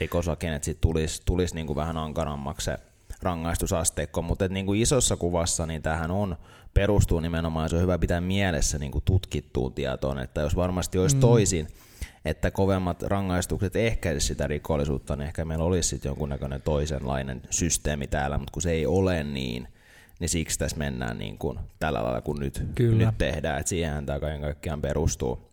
rikoslakeen, 0.00 0.54
että 0.54 0.64
siitä 0.64 0.80
tulisi, 0.80 1.22
tulisi 1.24 1.54
niin 1.54 1.66
kuin 1.66 1.76
vähän 1.76 1.96
ankarammaksi 1.96 2.64
se 2.64 2.76
rangaistusasteikko, 3.22 4.22
mutta 4.22 4.44
et 4.44 4.52
niin 4.52 4.66
kuin 4.66 4.80
isossa 4.80 5.16
kuvassa 5.16 5.66
niin 5.66 5.82
tähän 5.82 6.10
on 6.10 6.36
perustuu 6.74 7.20
nimenomaan, 7.20 7.68
se 7.68 7.76
on 7.76 7.82
hyvä 7.82 7.98
pitää 7.98 8.20
mielessä 8.20 8.78
niin 8.78 8.92
kuin 8.92 9.04
tutkittuun 9.04 9.74
tietoon, 9.74 10.18
että 10.18 10.40
jos 10.40 10.56
varmasti 10.56 10.98
olisi 10.98 11.16
mm. 11.16 11.20
toisin, 11.20 11.68
että 12.24 12.50
kovemmat 12.50 13.02
rangaistukset 13.02 13.76
ehkäisivät 13.76 14.22
sitä 14.22 14.46
rikollisuutta, 14.46 15.16
niin 15.16 15.26
ehkä 15.26 15.44
meillä 15.44 15.64
olisi 15.64 15.88
sitten 15.88 16.10
jonkunnäköinen 16.10 16.62
toisenlainen 16.62 17.42
systeemi 17.50 18.06
täällä, 18.06 18.38
mutta 18.38 18.52
kun 18.52 18.62
se 18.62 18.70
ei 18.70 18.86
ole 18.86 19.24
niin, 19.24 19.68
niin 20.20 20.28
siksi 20.28 20.58
tässä 20.58 20.76
mennään 20.76 21.18
niin 21.18 21.38
kuin 21.38 21.58
tällä 21.78 22.02
lailla 22.02 22.20
kuin 22.20 22.40
nyt, 22.40 22.62
Kyllä. 22.74 23.06
nyt 23.06 23.18
tehdään, 23.18 23.60
että 23.60 23.70
siihenhän 23.70 24.06
tämä 24.06 24.20
kaiken 24.20 24.40
kaikkiaan 24.40 24.82
perustuu. 24.82 25.50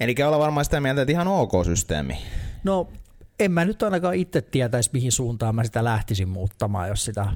Eli 0.00 0.14
olla 0.26 0.38
varmaan 0.38 0.64
sitä 0.64 0.80
mieltä, 0.80 1.02
että 1.02 1.12
ihan 1.12 1.28
ok 1.28 1.52
systeemi. 1.64 2.18
No 2.64 2.88
en 3.38 3.52
mä 3.52 3.64
nyt 3.64 3.82
ainakaan 3.82 4.14
itse 4.14 4.42
tietäisi, 4.42 4.90
mihin 4.92 5.12
suuntaan 5.12 5.54
mä 5.54 5.64
sitä 5.64 5.84
lähtisin 5.84 6.28
muuttamaan, 6.28 6.88
jos 6.88 7.04
sitä 7.04 7.26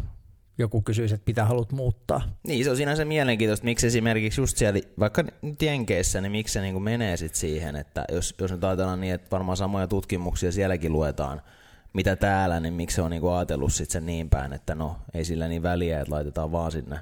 joku 0.59 0.83
kysyisi, 0.83 1.15
että 1.15 1.31
mitä 1.31 1.45
haluat 1.45 1.73
muuttaa. 1.73 2.23
Niin, 2.47 2.65
se 2.65 2.71
on 2.71 2.77
sinänsä 2.77 3.05
mielenkiintoista, 3.05 3.65
miksi 3.65 3.87
esimerkiksi 3.87 4.41
just 4.41 4.57
siellä, 4.57 4.81
vaikka 4.99 5.25
nyt 5.43 5.63
Jenkeissä, 5.63 6.21
niin 6.21 6.33
miksi 6.33 6.53
se 6.53 6.61
niin 6.61 6.75
kuin 6.75 6.83
menee 6.83 7.17
sit 7.17 7.35
siihen, 7.35 7.77
että 7.77 8.05
jos, 8.13 8.35
jos 8.41 8.51
nyt 8.51 8.65
ajatellaan 8.65 9.01
niin, 9.01 9.15
että 9.15 9.31
varmaan 9.31 9.57
samoja 9.57 9.87
tutkimuksia 9.87 10.53
sielläkin 10.53 10.93
luetaan, 10.93 11.43
mitä 11.95 12.17
täällä, 12.17 12.61
niin 12.61 12.75
miksi 12.75 12.95
se 12.95 13.03
on 13.03 13.11
niin 13.11 13.21
kuin 13.21 13.33
ajatellut 13.35 13.73
sit 13.73 13.91
sen 13.91 14.07
niin 14.07 14.31
päin, 14.31 14.53
että 14.53 14.75
no 14.75 14.97
ei 15.15 15.25
sillä 15.25 15.49
niin 15.49 15.63
väliä, 15.63 16.01
että 16.01 16.15
laitetaan 16.15 16.53
vaan 16.53 16.73
sinne 16.73 16.99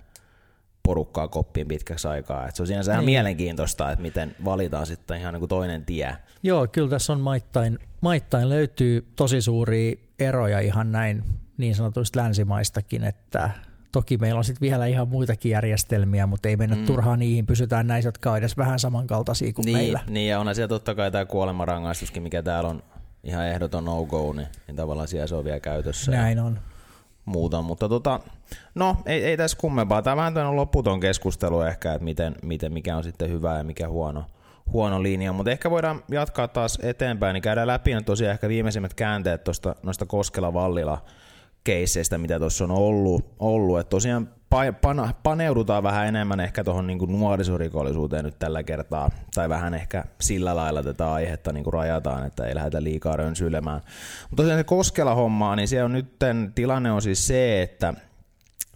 porukkaa 0.83 1.29
koppiin 1.29 1.69
pitkäksi 1.69 2.09
aikaa. 2.09 2.49
Et 2.49 2.57
se 2.57 2.63
on 2.63 2.67
sinänsä 2.67 2.93
ihan 2.93 3.05
Niin. 3.07 3.15
mielenkiintoista, 3.15 3.91
että 3.93 4.03
miten 4.03 4.37
valitaan 4.45 4.87
sitten 4.87 5.21
ihan 5.21 5.35
niin 5.35 5.39
kuin 5.39 5.49
toinen 5.49 5.85
tie. 5.85 6.17
Joo, 6.43 6.67
kyllä 6.73 6.89
tässä 6.89 7.13
on 7.13 7.21
maittain, 7.21 7.79
maittain 8.01 8.49
löytyy 8.49 9.07
tosi 9.17 9.43
suuria 9.43 9.97
eroja 10.19 10.61
ihan 10.61 10.93
näin 10.93 11.25
niin 11.57 11.75
sanotuista 11.75 12.21
länsimaistakin, 12.21 13.05
että 13.05 13.51
toki 13.93 14.17
meillä 14.19 14.39
on 14.39 14.45
sitten 14.45 14.61
vielä 14.61 14.87
ihan 14.87 15.09
muitakin 15.09 15.51
järjestelmiä, 15.53 16.27
mutta 16.27 16.49
ei 16.49 16.57
mennä 16.57 16.77
mm. 16.77 16.85
turhaan 16.85 17.19
niihin, 17.19 17.47
pysytään 17.47 17.87
näissä, 17.87 18.09
jotka 18.09 18.31
on 18.31 18.39
edes 18.39 18.57
vähän 18.57 18.79
samankaltaisia 18.79 19.53
kuin 19.53 19.65
Niin, 19.65 19.77
meillä. 19.79 20.01
niin, 20.09 20.29
ja 20.29 20.41
onhan 20.41 20.55
siellä 20.55 20.69
totta 20.69 20.95
kai 20.95 21.11
tämä 21.11 21.25
kuolemanrangaistuskin, 21.25 22.23
mikä 22.23 22.43
täällä 22.43 22.71
on 22.71 22.83
ihan 23.25 23.47
ehdoton 23.47 23.85
no-go, 23.85 24.33
niin, 24.33 24.49
niin 24.67 24.76
tavallaan 24.76 25.09
siellä 25.09 25.26
se 25.26 25.35
on 25.35 25.45
vielä 25.45 25.61
käytössä. 25.61 26.12
Näin 26.12 26.38
on. 26.38 26.59
muuta, 27.25 27.62
mutta 27.62 27.88
tota, 27.88 28.21
no 28.75 28.97
ei, 29.07 29.25
ei 29.25 29.37
tässä 29.37 29.59
kummempaa. 29.61 30.02
Tämä 30.02 30.12
on 30.12 30.19
vähän 30.19 30.35
tämmöinen 30.35 30.57
loputon 30.57 31.00
keskustelu 31.00 31.61
ehkä, 31.61 31.93
että 31.93 32.05
miten, 32.05 32.35
miten, 32.43 32.73
mikä 32.73 32.97
on 32.97 33.05
sitten 33.05 33.31
hyvä 33.31 33.59
ja 33.59 33.64
mikä 33.64 33.88
huono, 33.88 34.25
huono 34.73 35.02
linja, 35.02 35.33
mutta 35.33 35.50
ehkä 35.50 35.71
voidaan 35.71 36.02
jatkaa 36.11 36.49
taas 36.49 36.79
eteenpäin, 36.83 37.35
niin 37.35 37.43
käydään 37.43 37.67
läpi 37.67 37.95
nyt 37.95 38.07
tosiaan 38.07 38.33
ehkä 38.33 38.49
viimeisimmät 38.49 38.95
käänteet 38.95 39.45
tuosta 39.45 39.75
noista 39.83 40.07
Koskela-Vallila 40.07 40.99
keisseistä, 41.64 42.19
mitä 42.19 42.38
tuossa 42.38 42.64
on 42.64 42.71
ollut. 42.71 43.25
ollut. 43.38 43.81
Et 43.81 43.88
tosiaan 43.88 44.28
pa- 44.54 45.14
paneudutaan 45.23 45.83
vähän 45.83 46.07
enemmän 46.07 46.40
ehkä 46.40 46.64
tuohon 46.64 46.87
niin 46.87 46.99
nuorisorikollisuuteen 47.09 48.25
nyt 48.25 48.38
tällä 48.38 48.62
kertaa, 48.62 49.11
tai 49.35 49.49
vähän 49.49 49.75
ehkä 49.75 50.04
sillä 50.21 50.57
lailla 50.57 50.83
tätä 50.83 51.12
aihetta 51.12 51.52
niin 51.52 51.64
kuin 51.64 51.75
rajataan, 51.75 52.26
että 52.26 52.47
ei 52.47 52.54
lähdetä 52.54 52.83
liikaa 52.83 53.16
rönsyilemään. 53.16 53.81
Mutta 54.31 54.42
tosiaan 54.42 54.61
se 54.61 54.64
Koskela-homma, 54.64 55.57
niin 55.57 55.69
se 55.69 55.85
on 55.85 55.92
nyt, 55.92 56.16
tilanne 56.54 56.92
on 56.92 57.02
siis 57.02 57.26
se, 57.26 57.62
että 57.62 57.95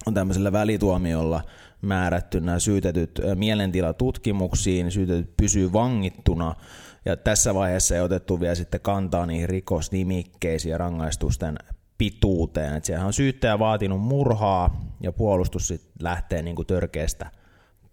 on 0.07 0.15
tämmöisellä 0.15 0.53
välituomiolla 0.53 1.41
määrätty 1.83 2.41
nämä 2.41 2.59
syytetyt 2.59 3.21
mielentilatutkimuksiin, 3.35 4.93
syytetyt 4.93 5.37
pysyy 5.37 5.73
vangittuna, 5.73 6.55
ja 7.05 7.17
tässä 7.17 7.55
vaiheessa 7.55 7.95
ei 7.95 8.01
otettu 8.01 8.41
vielä 8.41 8.55
sitten 8.55 8.81
kantaa 8.81 9.27
niihin 9.27 9.49
rikosnimikkeisiin 9.49 10.71
ja 10.71 10.79
rangaistusten 10.79 11.59
pituuteen. 11.99 12.75
Et 12.75 12.85
siellä 12.85 13.05
on 13.05 13.13
syyttäjä 13.13 13.59
vaatinut 13.59 14.01
murhaa 14.01 14.95
ja 15.01 15.13
puolustus 15.13 15.69
sit 15.69 15.83
lähtee 16.01 16.43
niin 16.43 16.57
kuin 16.57 16.67
törkeästä 16.67 17.31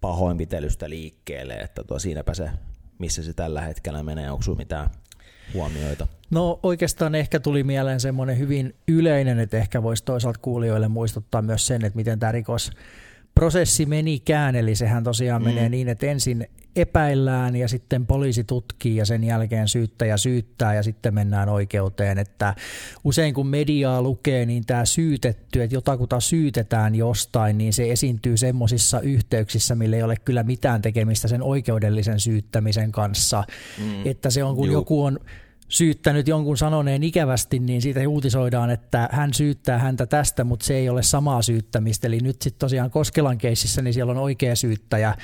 pahoinpitelystä 0.00 0.90
liikkeelle, 0.90 1.54
että 1.54 1.84
tuo 1.84 1.98
siinäpä 1.98 2.34
se, 2.34 2.50
missä 2.98 3.22
se 3.22 3.32
tällä 3.32 3.60
hetkellä 3.60 4.02
menee, 4.02 4.30
onko 4.30 4.54
mitään 4.56 4.90
huomioita? 5.54 6.06
No 6.30 6.60
oikeastaan 6.62 7.14
ehkä 7.14 7.40
tuli 7.40 7.64
mieleen 7.64 8.00
semmoinen 8.00 8.38
hyvin 8.38 8.74
yleinen, 8.88 9.38
että 9.38 9.56
ehkä 9.56 9.82
voisi 9.82 10.04
toisaalta 10.04 10.38
kuulijoille 10.42 10.88
muistuttaa 10.88 11.42
myös 11.42 11.66
sen, 11.66 11.84
että 11.84 11.96
miten 11.96 12.18
tämä 12.18 12.32
rikos 12.32 12.70
prosessi 13.34 13.86
menikään, 13.86 14.56
eli 14.56 14.74
sehän 14.74 15.04
tosiaan 15.04 15.42
mm. 15.42 15.48
menee 15.48 15.68
niin, 15.68 15.88
että 15.88 16.06
ensin 16.06 16.48
epäillään 16.76 17.56
ja 17.56 17.68
sitten 17.68 18.06
poliisi 18.06 18.44
tutkii 18.44 18.96
ja 18.96 19.04
sen 19.04 19.24
jälkeen 19.24 19.68
syyttäjä 19.68 20.16
syyttää 20.16 20.74
ja 20.74 20.82
sitten 20.82 21.14
mennään 21.14 21.48
oikeuteen. 21.48 22.18
Että 22.18 22.54
usein 23.04 23.34
kun 23.34 23.46
mediaa 23.46 24.02
lukee, 24.02 24.46
niin 24.46 24.66
tämä 24.66 24.84
syytetty, 24.84 25.62
että 25.62 25.76
jotakuta 25.76 26.20
syytetään 26.20 26.94
jostain, 26.94 27.58
niin 27.58 27.72
se 27.72 27.92
esiintyy 27.92 28.36
semmoisissa 28.36 29.00
yhteyksissä, 29.00 29.74
millä 29.74 29.96
ei 29.96 30.02
ole 30.02 30.16
kyllä 30.24 30.42
mitään 30.42 30.82
tekemistä 30.82 31.28
sen 31.28 31.42
oikeudellisen 31.42 32.20
syyttämisen 32.20 32.92
kanssa. 32.92 33.44
Mm. 33.78 34.06
Että 34.06 34.30
se 34.30 34.44
on 34.44 34.56
kun 34.56 34.66
Juh. 34.66 34.72
joku 34.72 35.04
on 35.04 35.18
syyttänyt 35.68 36.28
jonkun 36.28 36.56
sanoneen 36.56 37.02
ikävästi, 37.02 37.58
niin 37.58 37.82
siitä 37.82 38.08
uutisoidaan, 38.08 38.70
että 38.70 39.08
hän 39.12 39.34
syyttää 39.34 39.78
häntä 39.78 40.06
tästä, 40.06 40.44
mutta 40.44 40.66
se 40.66 40.74
ei 40.74 40.88
ole 40.88 41.02
samaa 41.02 41.42
syyttämistä. 41.42 42.06
Eli 42.06 42.18
nyt 42.18 42.42
sitten 42.42 42.58
tosiaan 42.58 42.90
Koskelan 42.90 43.38
keississä, 43.38 43.82
niin 43.82 43.94
siellä 43.94 44.10
on 44.10 44.18
oikea 44.18 44.56
syyttäjä 44.56 45.14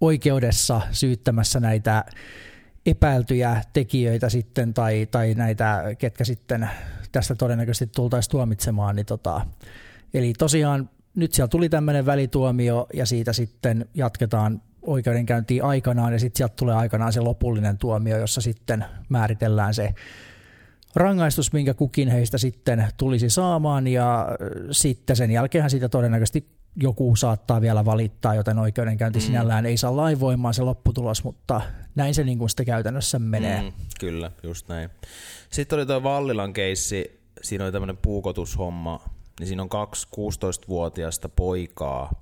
oikeudessa 0.00 0.80
syyttämässä 0.92 1.60
näitä 1.60 2.04
epäiltyjä 2.86 3.62
tekijöitä 3.72 4.28
sitten 4.28 4.74
tai, 4.74 5.08
tai 5.10 5.34
näitä, 5.34 5.84
ketkä 5.98 6.24
sitten 6.24 6.70
tästä 7.12 7.34
todennäköisesti 7.34 7.86
tultaisiin 7.96 8.30
tuomitsemaan. 8.30 8.96
Niin 8.96 9.06
tota, 9.06 9.46
eli 10.14 10.32
tosiaan 10.38 10.90
nyt 11.14 11.32
siellä 11.32 11.48
tuli 11.48 11.68
tämmöinen 11.68 12.06
välituomio 12.06 12.86
ja 12.94 13.06
siitä 13.06 13.32
sitten 13.32 13.88
jatketaan 13.94 14.62
oikeudenkäyntiin 14.82 15.64
aikanaan 15.64 16.12
ja 16.12 16.18
sitten 16.18 16.38
sieltä 16.38 16.54
tulee 16.56 16.74
aikanaan 16.74 17.12
se 17.12 17.20
lopullinen 17.20 17.78
tuomio, 17.78 18.18
jossa 18.18 18.40
sitten 18.40 18.84
määritellään 19.08 19.74
se 19.74 19.94
rangaistus, 20.94 21.52
minkä 21.52 21.74
kukin 21.74 22.08
heistä 22.08 22.38
sitten 22.38 22.86
tulisi 22.96 23.30
saamaan 23.30 23.86
ja 23.86 24.26
sitten 24.70 25.16
sen 25.16 25.30
jälkeen 25.30 25.70
siitä 25.70 25.88
todennäköisesti 25.88 26.46
joku 26.76 27.16
saattaa 27.16 27.60
vielä 27.60 27.84
valittaa, 27.84 28.34
joten 28.34 28.58
oikeudenkäynti 28.58 29.18
mm. 29.18 29.22
sinällään 29.22 29.66
ei 29.66 29.76
saa 29.76 29.96
lainvoimaa 29.96 30.52
se 30.52 30.62
lopputulos, 30.62 31.24
mutta 31.24 31.60
näin 31.94 32.14
se 32.14 32.24
niin 32.24 32.38
kuin 32.38 32.48
sitten 32.48 32.66
käytännössä 32.66 33.18
menee. 33.18 33.62
Mm, 33.62 33.72
kyllä, 34.00 34.30
just 34.42 34.68
näin. 34.68 34.90
Sitten 35.50 35.78
oli 35.78 35.86
tuo 35.86 36.02
Vallilan 36.02 36.52
keissi, 36.52 37.20
siinä 37.42 37.64
oli 37.64 37.72
tämmöinen 37.72 37.96
puukotushomma, 37.96 39.00
niin 39.40 39.46
siinä 39.46 39.62
on 39.62 39.68
kaksi 39.68 40.06
16-vuotiaista 40.16 41.28
poikaa, 41.28 42.20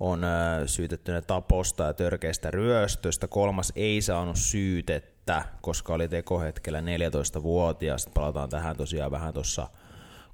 on 0.00 0.22
syytettynä 0.66 1.20
taposta 1.20 1.84
ja 1.84 1.94
törkeästä 1.94 2.50
ryöstöstä. 2.50 3.28
Kolmas 3.28 3.72
ei 3.76 4.02
saanut 4.02 4.36
syytettä, 4.36 5.44
koska 5.60 5.94
oli 5.94 6.08
tekohetkellä 6.08 6.80
14-vuotias. 6.80 8.08
Palataan 8.14 8.48
tähän 8.48 8.76
tosiaan 8.76 9.10
vähän 9.10 9.34
tuossa 9.34 9.70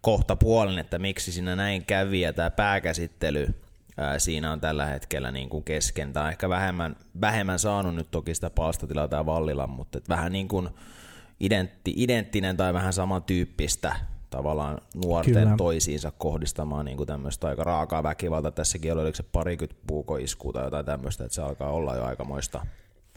kohta 0.00 0.36
puolin, 0.36 0.78
että 0.78 0.98
miksi 0.98 1.32
siinä 1.32 1.56
näin 1.56 1.84
kävi. 1.84 2.20
Ja 2.20 2.32
tämä 2.32 2.50
pääkäsittely 2.50 3.54
ää, 3.96 4.18
siinä 4.18 4.52
on 4.52 4.60
tällä 4.60 4.86
hetkellä 4.86 5.30
niin 5.30 5.48
kuin 5.48 5.64
kesken. 5.64 6.12
Tämä 6.12 6.24
on 6.24 6.30
ehkä 6.30 6.48
vähemmän, 6.48 6.96
vähemmän 7.20 7.58
saanut 7.58 7.94
nyt 7.94 8.10
toki 8.10 8.34
sitä 8.34 8.50
palstatilaa 8.50 9.08
tämä 9.08 9.26
Vallila, 9.26 9.66
mutta 9.66 10.00
vähän 10.08 10.32
niin 10.32 10.48
kuin 10.48 10.68
identti, 11.40 11.92
identtinen 11.96 12.56
tai 12.56 12.74
vähän 12.74 12.92
samantyyppistä 12.92 13.96
tavallaan 14.36 14.78
nuorten 15.04 15.34
Kyllä. 15.34 15.56
toisiinsa 15.56 16.12
kohdistamaan 16.18 16.84
niin 16.84 16.96
kuin 16.96 17.06
tämmöistä 17.06 17.48
aika 17.48 17.64
raakaa 17.64 18.02
väkivalta. 18.02 18.50
Tässäkin 18.50 18.92
oli, 18.92 19.00
oliko 19.00 19.16
se 19.16 19.22
parikymmentä 19.22 19.82
puukoiskua 19.86 20.52
tai 20.52 20.64
jotain 20.64 20.86
tämmöistä, 20.86 21.24
että 21.24 21.34
se 21.34 21.42
alkaa 21.42 21.70
olla 21.70 21.96
jo 21.96 22.04
aikamoista 22.04 22.66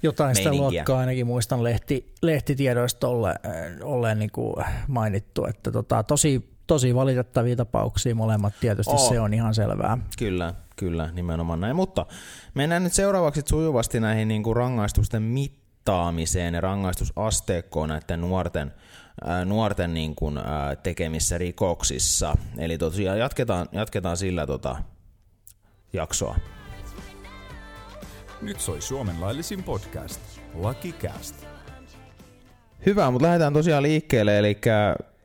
jotain 0.03 0.35
sitä 0.35 0.53
luokkaa 0.53 0.99
ainakin 0.99 1.27
muistan 1.27 1.63
lehti, 1.63 2.13
lehtitiedoista 2.21 3.07
olle, 3.07 3.35
olleen 3.83 4.19
niin 4.19 4.31
kuin 4.31 4.65
mainittu, 4.87 5.45
että 5.45 5.71
tota, 5.71 6.03
tosi, 6.03 6.49
tosi 6.67 6.95
valitettavia 6.95 7.55
tapauksia 7.55 8.15
molemmat 8.15 8.53
tietysti, 8.59 8.93
oh. 8.93 9.09
se 9.09 9.19
on 9.19 9.33
ihan 9.33 9.55
selvää. 9.55 9.97
Kyllä, 10.17 10.53
kyllä, 10.75 11.09
nimenomaan 11.13 11.61
näin. 11.61 11.75
Mutta 11.75 12.05
mennään 12.53 12.83
nyt 12.83 12.93
seuraavaksi 12.93 13.41
sujuvasti 13.49 13.99
näihin 13.99 14.27
niin 14.27 14.43
kuin 14.43 14.55
rangaistusten 14.55 15.23
mittaamiseen 15.87 16.53
ja 16.53 16.61
rangaistusasteekkoon 16.61 17.89
näiden 17.89 18.21
nuorten– 18.21 18.73
nuorten 19.45 19.93
niin 19.93 20.15
kuin, 20.15 20.39
tekemissä 20.83 21.37
rikoksissa. 21.37 22.37
Eli 22.57 22.77
tosiaan 22.77 23.19
jatketaan, 23.19 23.67
jatketaan 23.71 24.17
sillä 24.17 24.47
tota, 24.47 24.75
jaksoa. 25.93 26.35
Nyt 28.41 28.59
soi 28.59 28.81
Suomen 28.81 29.21
laillisin 29.21 29.63
podcast, 29.63 30.21
Lucky 30.53 30.91
Cast. 30.91 31.35
Hyvä, 32.85 33.11
mutta 33.11 33.27
lähdetään 33.27 33.53
tosiaan 33.53 33.83
liikkeelle, 33.83 34.39
eli 34.39 34.57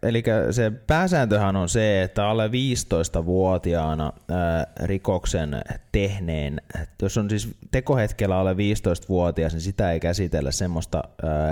Eli 0.02 0.22
se 0.50 0.72
pääsääntöhän 0.86 1.56
on 1.56 1.68
se, 1.68 2.02
että 2.02 2.28
alle 2.28 2.48
15-vuotiaana 2.48 4.12
ää, 4.28 4.66
rikoksen 4.82 5.62
tehneen, 5.92 6.62
jos 7.02 7.18
on 7.18 7.30
siis 7.30 7.54
tekohetkellä 7.70 8.38
alle 8.38 8.52
15-vuotias, 8.52 9.52
niin 9.52 9.60
sitä 9.60 9.92
ei 9.92 10.00
käsitellä 10.00 10.50
semmoista 10.50 11.02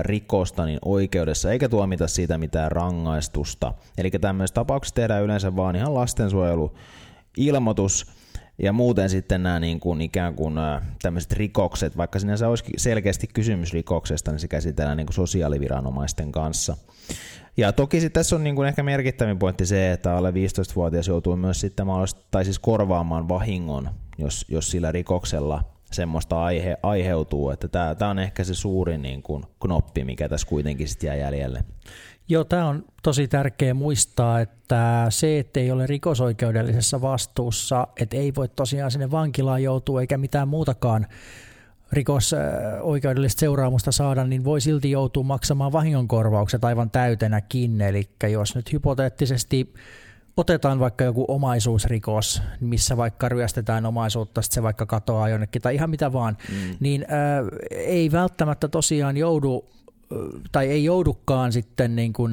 rikosta 0.01 0.65
niin 0.65 0.79
oikeudessa, 0.85 1.53
eikä 1.53 1.69
tuomita 1.69 2.09
siitä 2.09 2.39
mitään 2.39 2.73
rangaistusta. 2.73 3.75
Eli 3.99 4.11
tämmöisessä 4.11 4.55
tapauksessa 4.55 4.95
tehdään 4.95 5.23
yleensä 5.23 5.57
vaan 5.57 5.77
ihan 5.77 5.95
lastensuojeluilmoitus, 5.95 8.07
ja 8.63 8.73
muuten 8.73 9.11
sitten 9.11 9.43
nämä 9.43 9.61
niin 9.61 9.81
kuin 9.81 10.01
ikään 10.01 10.35
kuin 10.35 10.55
tämmöiset 11.03 11.33
rikokset, 11.33 11.97
vaikka 11.97 12.19
sinänsä 12.19 12.49
olisi 12.49 12.65
selkeästi 12.77 13.27
kysymys 13.27 13.73
rikoksesta, 13.73 14.31
niin 14.31 14.41
se 14.41 14.49
käsitellään 14.49 14.97
niin 14.97 15.07
kuin 15.07 15.15
sosiaaliviranomaisten 15.15 16.33
kanssa. 16.33 16.77
Ja 17.57 17.73
toki 17.73 18.01
sit 18.01 18.13
tässä 18.13 18.37
on 18.37 18.45
niin 18.45 18.57
kuin 18.57 18.69
ehkä 18.69 18.83
merkittävin 18.83 19.39
pointti 19.39 19.67
se, 19.67 19.93
että 19.93 20.17
alle 20.17 20.31
15-vuotias 20.31 21.09
joutuu 21.09 21.37
myös 21.37 21.61
sitten 21.61 21.87
tai 22.31 22.45
siis 22.45 22.59
korvaamaan 22.59 23.29
vahingon, 23.29 23.91
jos, 24.19 24.47
jos 24.49 24.71
sillä 24.71 24.93
rikoksella 24.93 25.65
semmoista 25.93 26.45
aihe, 26.45 26.77
aiheutuu. 26.83 27.51
Että 27.51 27.69
tämä, 27.69 28.11
on 28.11 28.19
ehkä 28.19 28.45
se 28.45 28.55
suurin 28.55 29.03
niin 29.03 29.23
kuin 29.23 29.45
knoppi, 29.61 30.05
mikä 30.05 30.29
tässä 30.29 30.47
kuitenkin 30.47 30.89
sitten 30.89 31.07
jää 31.07 31.17
jäljelle. 31.17 31.65
Joo, 32.29 32.45
tämä 32.45 32.69
on 32.69 32.85
tosi 33.03 33.29
tärkeä 33.29 33.75
muistaa, 33.75 34.41
että 34.41 35.07
se, 35.09 35.39
että 35.39 35.61
ei 35.61 35.71
ole 35.71 35.87
rikosoikeudellisessa 35.87 37.01
vastuussa, 37.01 37.87
että 38.01 38.17
ei 38.17 38.33
voi 38.37 38.49
tosiaan 38.49 38.91
sinne 38.91 39.11
vankilaan 39.11 39.63
joutua 39.63 40.01
eikä 40.01 40.19
mitään 40.19 40.49
muutakaan 40.49 41.07
rikosoikeudellista 41.93 43.41
seuraamusta 43.41 43.93
saada, 43.93 44.25
niin 44.25 44.45
voi 44.45 44.61
silti 44.61 44.91
joutua 44.91 45.23
maksamaan 45.23 45.73
vahingonkorvaukset 45.73 46.65
aivan 46.65 46.91
täytenäkin. 46.91 47.81
Eli 47.81 48.09
jos 48.33 48.55
nyt 48.55 48.73
hypoteettisesti 48.73 49.75
otetaan 50.41 50.79
vaikka 50.81 51.05
joku 51.05 51.25
omaisuusrikos, 51.29 52.43
missä 52.61 52.97
vaikka 52.97 53.29
ryöstetään 53.29 53.87
omaisuutta, 53.87 54.43
sitten 54.43 54.55
se 54.55 54.63
vaikka 54.63 54.87
katoaa 54.87 55.29
jonnekin 55.29 55.63
tai 55.63 55.75
ihan 55.75 55.91
mitä 55.91 56.13
vaan, 56.13 56.37
mm. 56.49 56.77
niin 56.81 57.07
ää, 57.09 57.43
ei 57.71 58.13
välttämättä 58.13 58.69
tosiaan 58.69 59.17
joudu 59.17 59.65
tai 60.53 60.69
ei 60.69 60.85
joudukaan 60.85 61.53
sitten 61.53 61.97
niin 61.97 62.13
kuin, 62.13 62.33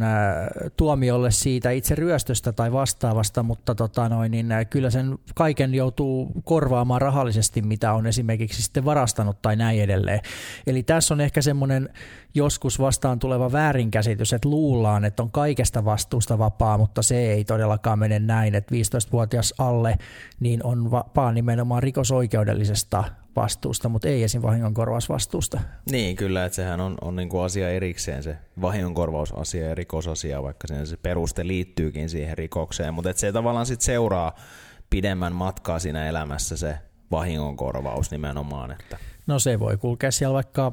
tuomiolle 0.77 1.31
siitä 1.31 1.71
itse 1.71 1.95
ryöstöstä 1.95 2.51
tai 2.51 2.71
vastaavasta, 2.71 3.43
mutta 3.43 3.75
tota 3.75 4.09
noin, 4.09 4.31
niin, 4.31 4.47
kyllä 4.69 4.89
sen 4.89 5.19
kaiken 5.35 5.73
joutuu 5.73 6.31
korvaamaan 6.43 7.01
rahallisesti, 7.01 7.61
mitä 7.61 7.93
on 7.93 8.07
esimerkiksi 8.07 8.61
sitten 8.61 8.85
varastanut 8.85 9.41
tai 9.41 9.55
näin 9.55 9.81
edelleen. 9.81 10.19
Eli 10.67 10.83
tässä 10.83 11.13
on 11.13 11.21
ehkä 11.21 11.41
semmoinen 11.41 11.89
joskus 12.33 12.79
vastaan 12.79 13.19
tuleva 13.19 13.51
väärinkäsitys, 13.51 14.33
että 14.33 14.49
luullaan, 14.49 15.05
että 15.05 15.23
on 15.23 15.31
kaikesta 15.31 15.85
vastuusta 15.85 16.37
vapaa, 16.37 16.77
mutta 16.77 17.01
se 17.01 17.31
ei 17.31 17.45
todellakaan 17.45 17.99
mene 17.99 18.19
näin, 18.19 18.55
että 18.55 18.75
15-vuotias 18.75 19.53
alle 19.57 19.97
niin 20.39 20.63
on 20.63 20.91
vapaa 20.91 21.31
nimenomaan 21.31 21.83
rikosoikeudellisesta 21.83 23.03
vastuusta, 23.37 23.89
mutta 23.89 24.07
ei 24.07 24.23
esim. 24.23 24.41
vahingonkorvausvastuusta. 24.41 25.59
Niin, 25.91 26.15
kyllä, 26.15 26.45
että 26.45 26.55
sehän 26.55 26.81
on, 26.81 26.97
on 27.01 27.15
niin 27.15 27.29
kuin 27.29 27.43
asia 27.43 27.69
erikseen 27.69 28.23
se 28.23 28.37
vahingonkorvausasia 28.61 29.67
ja 29.67 29.75
rikosasia, 29.75 30.43
vaikka 30.43 30.67
sen 30.67 30.87
se 30.87 30.97
peruste 30.97 31.47
liittyykin 31.47 32.09
siihen 32.09 32.37
rikokseen, 32.37 32.93
mutta 32.93 33.09
että 33.09 33.19
se 33.19 33.31
tavallaan 33.31 33.65
sitten 33.65 33.85
seuraa 33.85 34.35
pidemmän 34.89 35.33
matkaa 35.33 35.79
siinä 35.79 36.09
elämässä 36.09 36.57
se 36.57 36.79
vahingonkorvaus 37.11 38.11
nimenomaan. 38.11 38.71
Että. 38.71 38.97
No 39.27 39.39
se 39.39 39.59
voi 39.59 39.77
kulkea 39.77 40.11
siellä 40.11 40.33
vaikka 40.33 40.71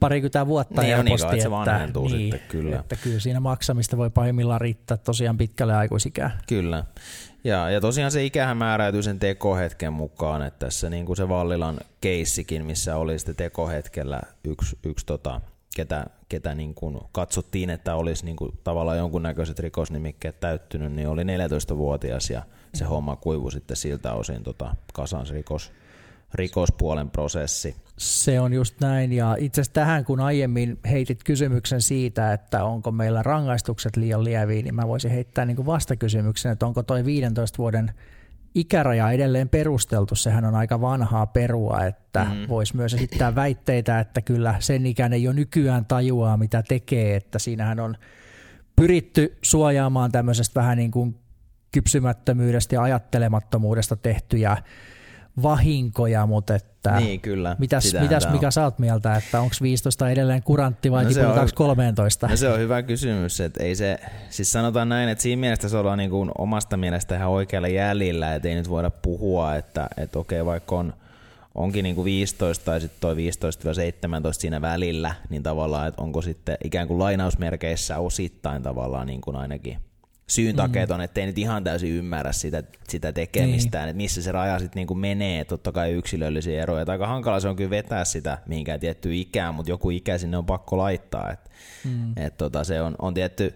parikymmentä 0.00 0.46
vuotta 0.46 0.80
niin, 0.80 0.96
helposti. 0.96 1.26
Niin, 1.26 1.34
että 1.34 1.42
se 1.42 1.50
vanhentuu 1.50 2.08
niin, 2.08 2.32
sitten, 2.32 2.48
kyllä. 2.48 2.78
Että 2.78 2.96
kyllä 2.96 3.20
siinä 3.20 3.40
maksamista 3.40 3.96
voi 3.96 4.10
pahimmillaan 4.10 4.60
riittää 4.60 4.96
tosiaan 4.96 5.38
pitkälle 5.38 5.74
aikuisikään. 5.74 6.32
Kyllä. 6.48 6.84
Ja, 7.44 7.70
ja 7.70 7.80
tosiaan 7.80 8.10
se 8.10 8.24
ikähän 8.24 8.56
määräytyy 8.56 9.02
sen 9.02 9.18
tekohetken 9.18 9.92
mukaan, 9.92 10.42
että 10.42 10.66
tässä 10.66 10.90
niin 10.90 11.06
kuin 11.06 11.16
se 11.16 11.28
Vallilan 11.28 11.80
keissikin, 12.00 12.66
missä 12.66 12.96
oli 12.96 13.18
sitten 13.18 13.36
tekohetkellä 13.36 14.20
yksi, 14.44 14.78
yksi 14.84 15.06
tota, 15.06 15.40
ketä, 15.76 16.06
ketä 16.28 16.54
niin 16.54 16.74
kuin 16.74 16.98
katsottiin, 17.12 17.70
että 17.70 17.94
olisi 17.94 18.24
niin 18.24 18.36
kuin 18.36 18.58
tavallaan 18.64 18.98
jonkunnäköiset 18.98 19.58
rikosnimikkeet 19.58 20.40
täyttynyt, 20.40 20.92
niin 20.92 21.08
oli 21.08 21.22
14-vuotias 21.22 22.30
ja 22.30 22.42
se 22.74 22.84
homma 22.84 23.16
kuivu 23.16 23.50
sitten 23.50 23.76
siltä 23.76 24.12
osin 24.14 24.42
tota, 24.42 24.76
kasans 24.92 25.30
rikos, 25.30 25.72
rikospuolen 26.34 27.10
prosessi. 27.10 27.76
Se 27.98 28.40
on 28.40 28.52
just 28.52 28.80
näin 28.80 29.12
ja 29.12 29.36
itse 29.40 29.60
asiassa 29.60 29.72
tähän 29.72 30.04
kun 30.04 30.20
aiemmin 30.20 30.78
heitit 30.90 31.24
kysymyksen 31.24 31.80
siitä, 31.80 32.32
että 32.32 32.64
onko 32.64 32.90
meillä 32.90 33.22
rangaistukset 33.22 33.96
liian 33.96 34.24
lieviä, 34.24 34.62
niin 34.62 34.74
mä 34.74 34.88
voisin 34.88 35.10
heittää 35.10 35.44
niin 35.44 35.56
kuin 35.56 35.66
vastakysymyksen, 35.66 36.52
että 36.52 36.66
onko 36.66 36.82
toi 36.82 37.04
15 37.04 37.58
vuoden 37.58 37.92
ikäraja 38.54 39.10
edelleen 39.10 39.48
perusteltu, 39.48 40.14
sehän 40.14 40.44
on 40.44 40.54
aika 40.54 40.80
vanhaa 40.80 41.26
perua, 41.26 41.84
että 41.84 42.24
mm. 42.24 42.48
voisi 42.48 42.76
myös 42.76 42.94
esittää 42.94 43.34
väitteitä, 43.34 44.00
että 44.00 44.20
kyllä 44.20 44.54
sen 44.58 44.86
ikäinen 44.86 45.22
jo 45.22 45.32
nykyään 45.32 45.84
tajuaa, 45.84 46.36
mitä 46.36 46.62
tekee, 46.62 47.16
että 47.16 47.38
siinähän 47.38 47.80
on 47.80 47.96
pyritty 48.76 49.38
suojaamaan 49.42 50.12
tämmöisestä 50.12 50.60
vähän 50.60 50.78
niin 50.78 50.90
kuin 50.90 51.18
kypsymättömyydestä 51.72 52.74
ja 52.74 52.82
ajattelemattomuudesta 52.82 53.96
tehtyjä 53.96 54.56
vahinkoja, 55.42 56.26
mutta 56.26 56.54
että 56.54 56.96
niin, 56.96 57.20
kyllä. 57.20 57.56
mitäs, 57.58 57.94
mitäs 58.00 58.28
mikä 58.32 58.50
sä 58.50 58.64
oot 58.64 58.78
mieltä, 58.78 59.16
että 59.16 59.40
onko 59.40 59.54
15 59.62 60.10
edelleen 60.10 60.42
kurantti 60.42 60.90
vai 60.90 61.04
no 61.04 61.10
tiputaanko 61.10 61.52
13? 61.54 62.28
No 62.28 62.36
se 62.36 62.48
on 62.48 62.58
hyvä 62.58 62.82
kysymys, 62.82 63.40
että 63.40 63.62
ei 63.62 63.74
se, 63.74 63.98
siis 64.30 64.52
sanotaan 64.52 64.88
näin, 64.88 65.08
että 65.08 65.22
siinä 65.22 65.40
mielessä 65.40 65.68
se 65.68 65.76
ollaan 65.76 65.98
niin 65.98 66.10
kuin 66.10 66.30
omasta 66.38 66.76
mielestä 66.76 67.16
ihan 67.16 67.30
oikealla 67.30 67.68
jäljellä, 67.68 68.34
että 68.34 68.48
ei 68.48 68.54
nyt 68.54 68.70
voida 68.70 68.90
puhua, 68.90 69.56
että, 69.56 69.88
että 69.96 70.18
okei 70.18 70.44
vaikka 70.44 70.76
on, 70.76 70.94
onkin 71.54 71.82
niin 71.82 71.94
kuin 71.94 72.04
15 72.04 72.64
tai 72.64 72.80
sitten 72.80 73.00
toi 73.00 73.14
15-17 73.14 73.18
siinä 74.32 74.60
välillä, 74.60 75.14
niin 75.30 75.42
tavallaan, 75.42 75.88
että 75.88 76.02
onko 76.02 76.22
sitten 76.22 76.56
ikään 76.64 76.88
kuin 76.88 76.98
lainausmerkeissä 76.98 77.98
osittain 77.98 78.62
tavallaan 78.62 79.06
niin 79.06 79.20
kuin 79.20 79.36
ainakin 79.36 79.78
syyn 80.32 80.56
takeet 80.56 80.88
mm. 80.88 80.94
on, 80.94 81.00
ettei 81.00 81.26
nyt 81.26 81.38
ihan 81.38 81.64
täysin 81.64 81.90
ymmärrä 81.90 82.32
sitä, 82.32 82.62
sitä 82.88 83.12
tekemistään, 83.12 83.82
niin. 83.82 83.90
että 83.90 83.96
missä 83.96 84.22
se 84.22 84.32
raja 84.32 84.58
sitten 84.58 84.80
niinku 84.80 84.94
menee, 84.94 85.44
totta 85.44 85.72
kai 85.72 85.92
yksilöllisiä 85.92 86.62
eroja. 86.62 86.84
aika 86.88 87.06
hankala 87.06 87.40
se 87.40 87.48
on 87.48 87.56
kyllä 87.56 87.70
vetää 87.70 88.04
sitä 88.04 88.38
mihinkään 88.46 88.80
tiettyyn 88.80 89.14
ikään, 89.14 89.54
mutta 89.54 89.70
joku 89.70 89.90
ikä 89.90 90.18
sinne 90.18 90.36
on 90.36 90.46
pakko 90.46 90.78
laittaa. 90.78 91.30
Et, 91.30 91.50
mm. 91.84 92.12
et 92.16 92.36
tota, 92.36 92.64
se 92.64 92.82
on, 92.82 92.94
on 92.98 93.14
tietty 93.14 93.54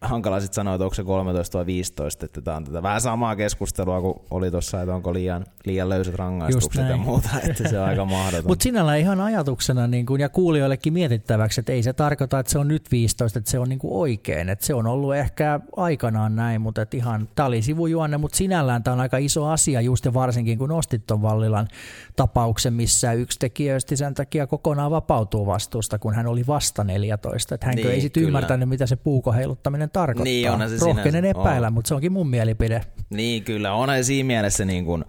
hankala 0.00 0.40
sitten 0.40 0.54
sanoa, 0.54 0.74
että 0.74 0.84
onko 0.84 0.94
se 0.94 1.04
13 1.04 1.58
vai 1.58 1.66
15, 1.66 2.26
että 2.26 2.40
tämä 2.40 2.56
on 2.56 2.64
tätä 2.64 2.82
vähän 2.82 3.00
samaa 3.00 3.36
keskustelua 3.36 4.00
kuin 4.00 4.14
oli 4.30 4.50
tuossa, 4.50 4.82
että 4.82 4.94
onko 4.94 5.14
liian, 5.14 5.44
liian 5.64 5.88
löysät 5.88 6.14
rangaistukset 6.14 6.88
ja 6.88 6.96
muuta, 6.96 7.28
että 7.48 7.68
se 7.68 7.80
on 7.80 7.88
aika 7.88 8.04
mahdoton. 8.04 8.50
Mutta 8.50 8.62
sinällä 8.62 8.96
ihan 8.96 9.20
ajatuksena 9.20 9.86
niin 9.86 10.06
kun, 10.06 10.20
ja 10.20 10.28
kuulijoillekin 10.28 10.92
mietittäväksi, 10.92 11.60
että 11.60 11.72
ei 11.72 11.82
se 11.82 11.92
tarkoita, 11.92 12.38
että 12.38 12.52
se 12.52 12.58
on 12.58 12.68
nyt 12.68 12.90
15, 12.90 13.38
että 13.38 13.50
se 13.50 13.58
on 13.58 13.68
niin 13.68 13.78
kuin 13.78 13.92
oikein, 13.92 14.48
että 14.48 14.66
se 14.66 14.74
on 14.74 14.86
ollut 14.86 15.14
ehkä 15.14 15.60
aikanaan 15.76 16.36
näin, 16.36 16.60
mutta 16.60 16.82
että 16.82 16.96
ihan, 16.96 17.28
tämä 17.34 17.46
oli 17.46 17.62
sivujuonne, 17.62 18.18
mutta 18.18 18.36
sinällään 18.36 18.82
tämä 18.82 18.92
on 18.92 19.00
aika 19.00 19.18
iso 19.18 19.46
asia 19.46 19.80
just 19.80 20.04
ja 20.04 20.14
varsinkin 20.14 20.58
kun 20.58 20.68
nostit 20.68 21.06
tuon 21.06 21.22
Vallilan 21.22 21.68
tapauksen, 22.16 22.72
missä 22.72 23.12
yksi 23.12 23.38
tekijöistä 23.38 23.96
sen 23.96 24.14
takia 24.14 24.46
kokonaan 24.46 24.90
vapautuu 24.90 25.46
vastuusta, 25.46 25.98
kun 25.98 26.14
hän 26.14 26.26
oli 26.26 26.46
vasta 26.46 26.84
14, 26.84 27.54
että 27.54 27.66
hän 27.66 27.76
niin, 27.76 27.90
ei 27.90 28.00
sitten 28.00 28.22
ymmärtänyt, 28.22 28.68
mitä 28.68 28.86
se 28.86 28.96
puukoheiluttaminen 28.96 29.89
tarkoittaa. 29.92 30.24
Niin, 30.24 30.50
onhan 30.50 30.70
se 30.70 30.86
Rohkenen 30.86 31.24
epäillä, 31.24 31.66
on. 31.66 31.72
mutta 31.72 31.88
se 31.88 31.94
onkin 31.94 32.12
mun 32.12 32.30
mielipide. 32.30 32.80
Niin, 33.10 33.44
kyllä. 33.44 33.72
On 33.72 33.88
siinä 34.02 34.26
mielessä 34.26 34.64
niin 34.64 34.84
kuin 34.84 35.04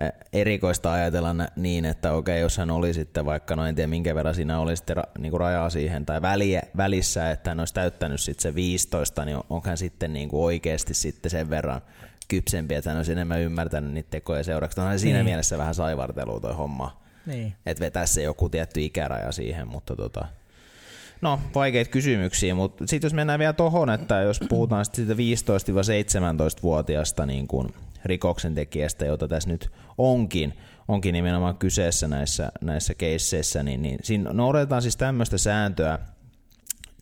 eh, 0.00 0.12
erikoista 0.32 0.92
ajatella 0.92 1.34
niin, 1.56 1.84
että 1.84 2.12
okei, 2.12 2.40
jos 2.40 2.58
hän 2.58 2.70
oli 2.70 2.94
sitten 2.94 3.24
vaikka, 3.24 3.56
no 3.56 3.66
en 3.66 3.74
tiedä 3.74 3.88
minkä 3.88 4.14
verran 4.14 4.34
siinä 4.34 4.58
oli 4.58 4.76
sitten 4.76 4.96
niin 5.18 5.30
kuin 5.30 5.40
rajaa 5.40 5.70
siihen, 5.70 6.06
tai 6.06 6.22
väliä, 6.22 6.62
välissä, 6.76 7.30
että 7.30 7.50
hän 7.50 7.60
olisi 7.60 7.74
täyttänyt 7.74 8.20
sitten 8.20 8.42
se 8.42 8.54
15, 8.54 9.24
niin 9.24 9.36
onko 9.36 9.68
hän 9.68 9.78
sitten 9.78 10.12
niin 10.12 10.28
kuin 10.28 10.44
oikeasti 10.44 10.94
sitten 10.94 11.30
sen 11.30 11.50
verran 11.50 11.80
kypsempi, 12.28 12.74
että 12.74 12.90
hän 12.90 12.96
olisi 12.96 13.12
enemmän 13.12 13.40
ymmärtänyt 13.40 13.92
niitä 13.92 14.10
tekoja 14.10 14.44
seuraavaksi. 14.44 14.80
Onhan 14.80 14.98
siinä 14.98 15.18
niin. 15.18 15.26
mielessä 15.26 15.58
vähän 15.58 15.74
saivartelua 15.74 16.40
toi 16.40 16.54
homma. 16.54 17.04
Niin. 17.26 17.54
Että 17.66 17.84
vetää 17.84 18.06
se 18.06 18.22
joku 18.22 18.48
tietty 18.48 18.84
ikäraja 18.84 19.32
siihen, 19.32 19.68
mutta 19.68 19.96
tota, 19.96 20.24
No, 21.24 21.40
vaikeita 21.54 21.90
kysymyksiä, 21.90 22.54
mutta 22.54 22.86
sitten 22.86 23.06
jos 23.06 23.14
mennään 23.14 23.38
vielä 23.38 23.52
tuohon, 23.52 23.90
että 23.90 24.20
jos 24.20 24.40
puhutaan 24.48 24.84
siitä 24.84 25.12
15-17-vuotiaasta 25.12 27.26
niin 27.26 27.46
kuin 27.46 27.74
rikoksentekijästä, 28.04 29.04
jota 29.04 29.28
tässä 29.28 29.48
nyt 29.48 29.70
onkin, 29.98 30.54
onkin 30.88 31.12
nimenomaan 31.12 31.56
kyseessä 31.56 32.08
näissä, 32.08 32.52
näissä 32.60 32.94
keisseissä, 32.94 33.62
niin, 33.62 33.82
niin 33.82 33.98
siinä 34.02 34.32
noudatetaan 34.32 34.82
siis 34.82 34.96
tämmöistä 34.96 35.38
sääntöä, 35.38 35.98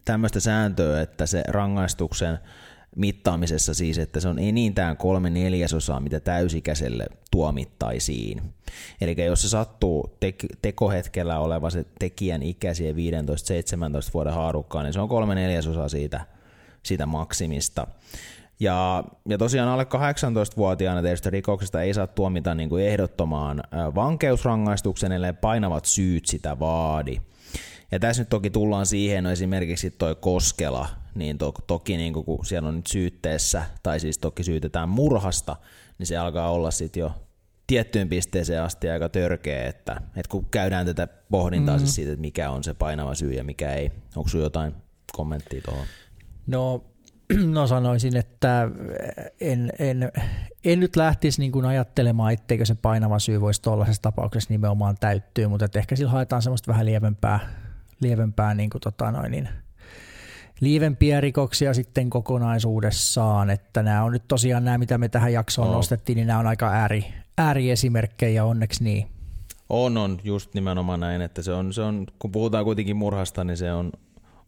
tämmöistä 0.05 0.41
sääntöä, 0.41 1.01
että 1.01 1.27
se 1.27 1.45
rangaistuksen 1.49 2.39
mittaamisessa 2.97 3.75
siis, 3.75 3.99
että 3.99 4.21
se 4.21 4.29
on 4.29 4.39
enintään 4.39 4.97
kolme 4.97 5.31
neljäsosaa, 5.31 6.01
mitä 6.01 6.21
täysikäiselle 6.21 7.07
tuomittaisiin. 7.31 8.43
Eli 9.01 9.17
jos 9.25 9.43
se 9.43 9.49
sattuu 9.49 10.17
tek- 10.25 10.57
tekohetkellä 10.63 11.39
oleva 11.39 11.71
se 11.71 11.85
tekijän 11.99 12.43
ikäisiä 12.43 12.93
15-17 12.93 12.95
vuoden 14.15 14.33
haarukkaan, 14.33 14.85
niin 14.85 14.93
se 14.93 15.01
on 15.01 15.09
kolme 15.09 15.35
neljäsosaa 15.35 15.89
siitä, 15.89 16.21
siitä 16.83 17.07
maksimista. 17.07 17.87
Ja, 18.61 19.05
ja 19.29 19.39
tosiaan 19.39 19.69
alle 19.69 19.85
18-vuotiaana 19.85 21.03
tehdystä 21.03 21.31
rikoksesta 21.31 21.83
ei 21.83 21.95
saa 21.95 22.07
tuomita 22.07 22.55
niin 22.55 22.69
kuin 22.69 22.87
ehdottomaan 22.87 23.63
vankeusrangaistuksen, 23.95 25.13
ellei 25.13 25.33
painavat 25.33 25.85
syyt 25.85 26.27
sitä 26.27 26.59
vaadi. 26.59 27.21
Ja 27.93 27.99
tässä 27.99 28.23
nyt 28.23 28.29
toki 28.29 28.51
tullaan 28.51 28.87
siihen, 28.87 29.25
no 29.25 29.31
esimerkiksi 29.31 29.91
toi 29.91 30.15
Koskela, 30.15 30.89
niin 31.15 31.39
to, 31.39 31.55
toki 31.67 31.97
niin 31.97 32.13
kun 32.13 32.47
siellä 32.47 32.69
on 32.69 32.77
nyt 32.77 32.87
syytteessä, 32.87 33.65
tai 33.83 34.01
siis 34.01 34.19
toki 34.19 34.45
syytetään 34.45 34.89
murhasta, 34.89 35.57
niin 35.99 36.07
se 36.07 36.17
alkaa 36.17 36.51
olla 36.51 36.71
sitten 36.71 37.01
jo 37.01 37.13
tiettyyn 37.67 38.09
pisteeseen 38.09 38.63
asti 38.63 38.91
aika 38.91 39.09
törkeä, 39.09 39.67
että, 39.67 40.01
että 40.17 40.31
kun 40.31 40.47
käydään 40.51 40.87
tätä 40.87 41.09
pohdintaa 41.31 41.75
mm-hmm. 41.75 41.87
siis 41.87 41.95
siitä, 41.95 42.13
että 42.13 42.21
mikä 42.21 42.51
on 42.51 42.65
se 42.65 42.75
painava 42.75 43.15
syy 43.15 43.33
ja 43.33 43.45
mikä 43.45 43.75
ei. 43.75 43.93
Onko 44.17 44.29
sinulla 44.29 44.47
jotain 44.47 44.75
kommenttia 45.13 45.63
tuohon? 45.63 45.87
No, 46.47 46.85
no 47.57 47.67
sanoisin, 47.67 48.17
että 48.17 48.69
en, 49.41 49.73
en, 49.79 50.13
en 50.65 50.81
nyt 50.81 50.97
lähtisi 50.97 51.41
niin 51.41 51.53
kuin 51.53 51.65
ajattelemaan, 51.65 52.33
etteikö 52.33 52.65
se 52.65 52.75
painava 52.75 53.19
syy 53.19 53.41
voisi 53.41 53.63
tuollaisessa 53.63 54.03
tapauksessa 54.03 54.51
nimenomaan 54.51 54.97
täyttyä, 55.01 55.49
mutta 55.49 55.65
että 55.65 55.79
ehkä 55.79 55.97
sillä 55.97 56.11
haetaan 56.11 56.43
semmoista 56.43 56.73
vähän 56.73 56.87
lievempää, 56.87 57.41
lievempää 58.03 58.55
niin 58.55 58.71
kuin 58.71 58.81
tota 58.81 59.11
noin, 59.11 59.31
niin 59.31 59.49
liivempiä 60.61 61.21
rikoksia 61.21 61.75
sitten 61.75 62.11
kokonaisuudessaan, 62.11 63.51
että 63.51 63.83
nämä 63.83 64.05
on 64.05 64.13
nyt 64.13 64.29
tosiaan 64.29 64.65
nämä, 64.65 64.79
mitä 64.79 64.99
me 64.99 65.09
tähän 65.09 65.33
jaksoon 65.33 65.69
oh. 65.69 65.75
nostettiin, 65.75 66.17
niin 66.17 66.27
nämä 66.27 66.39
on 66.39 66.47
aika 66.47 66.71
ääri, 66.71 67.05
ääriesimerkkejä, 67.39 68.45
onneksi 68.45 68.85
niin. 68.85 69.07
On, 69.69 69.97
on, 69.97 70.19
just 70.25 70.55
nimenomaan 70.55 71.01
näin, 71.01 71.23
että 71.23 71.43
se 71.43 71.53
on, 71.53 71.73
se 71.73 71.83
on 71.83 72.07
kun 72.19 72.33
puhutaan 72.33 72.65
kuitenkin 72.65 72.97
murhasta, 72.97 73.45
niin 73.45 73.57
se 73.57 73.73
on, 73.73 73.93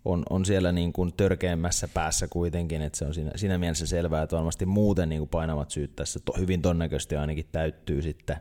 on, 0.04 0.22
on 0.30 0.44
siellä 0.44 0.72
niin 0.72 0.92
kuin 0.92 1.12
törkeämmässä 1.16 1.88
päässä 1.88 2.28
kuitenkin, 2.28 2.82
että 2.82 2.98
se 2.98 3.04
on 3.04 3.14
siinä, 3.14 3.30
siinä 3.36 3.58
mielessä 3.58 3.86
selvää, 3.86 4.22
että 4.22 4.36
varmasti 4.36 4.66
muuten 4.66 5.08
niin 5.08 5.20
kuin 5.20 5.28
painavat 5.28 5.70
syyt 5.70 5.96
tässä 5.96 6.20
to, 6.24 6.32
hyvin 6.38 6.62
todennäköisesti 6.62 7.16
ainakin 7.16 7.46
täyttyy 7.52 8.02
sitten 8.02 8.36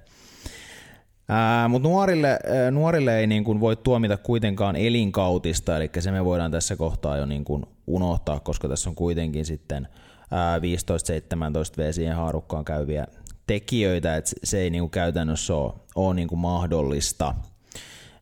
mutta 1.69 1.87
nuorille, 1.87 2.39
nuorille 2.71 3.19
ei 3.19 3.27
niin 3.27 3.43
kuin 3.43 3.59
voi 3.59 3.75
tuomita 3.75 4.17
kuitenkaan 4.17 4.75
elinkautista, 4.75 5.77
eli 5.77 5.89
se 5.99 6.11
me 6.11 6.25
voidaan 6.25 6.51
tässä 6.51 6.75
kohtaa 6.75 7.17
jo 7.17 7.25
niin 7.25 7.45
kuin 7.45 7.65
unohtaa, 7.87 8.39
koska 8.39 8.67
tässä 8.67 8.89
on 8.89 8.95
kuitenkin 8.95 9.45
sitten 9.45 9.87
15-17 10.33 11.77
v 11.77 11.91
siihen 11.91 12.15
haarukkaan 12.15 12.65
käyviä 12.65 13.07
tekijöitä, 13.47 14.15
että 14.15 14.31
se 14.43 14.59
ei 14.59 14.69
niin 14.69 14.81
kuin 14.81 14.91
käytännössä 14.91 15.55
ole, 15.55 15.73
ole 15.95 16.13
niin 16.13 16.27
kuin 16.27 16.39
mahdollista. 16.39 17.35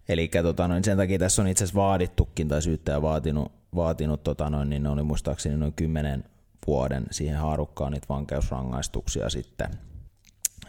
Eli 0.10 0.28
tota, 0.28 0.68
noin, 0.68 0.84
sen 0.84 0.98
takia 0.98 1.20
tässä 1.20 1.42
on 1.42 1.48
itse 1.48 1.64
asiassa 1.64 1.82
vaadittukin, 1.82 2.48
tai 2.48 2.62
syyttäjä 2.62 3.02
vaatinut, 3.02 3.52
vaatinut 3.76 4.24
tota, 4.24 4.50
noin, 4.50 4.70
niin 4.70 4.84
ne 4.84 4.90
oli 4.90 5.04
muistaakseni 5.04 5.58
noin 5.58 5.74
10 5.74 6.24
vuoden 6.68 7.06
siihen 7.12 7.38
haarukkaan 7.38 7.92
niitä 7.92 8.06
vankeusrangaistuksia 8.10 9.30
sitten, 9.30 9.70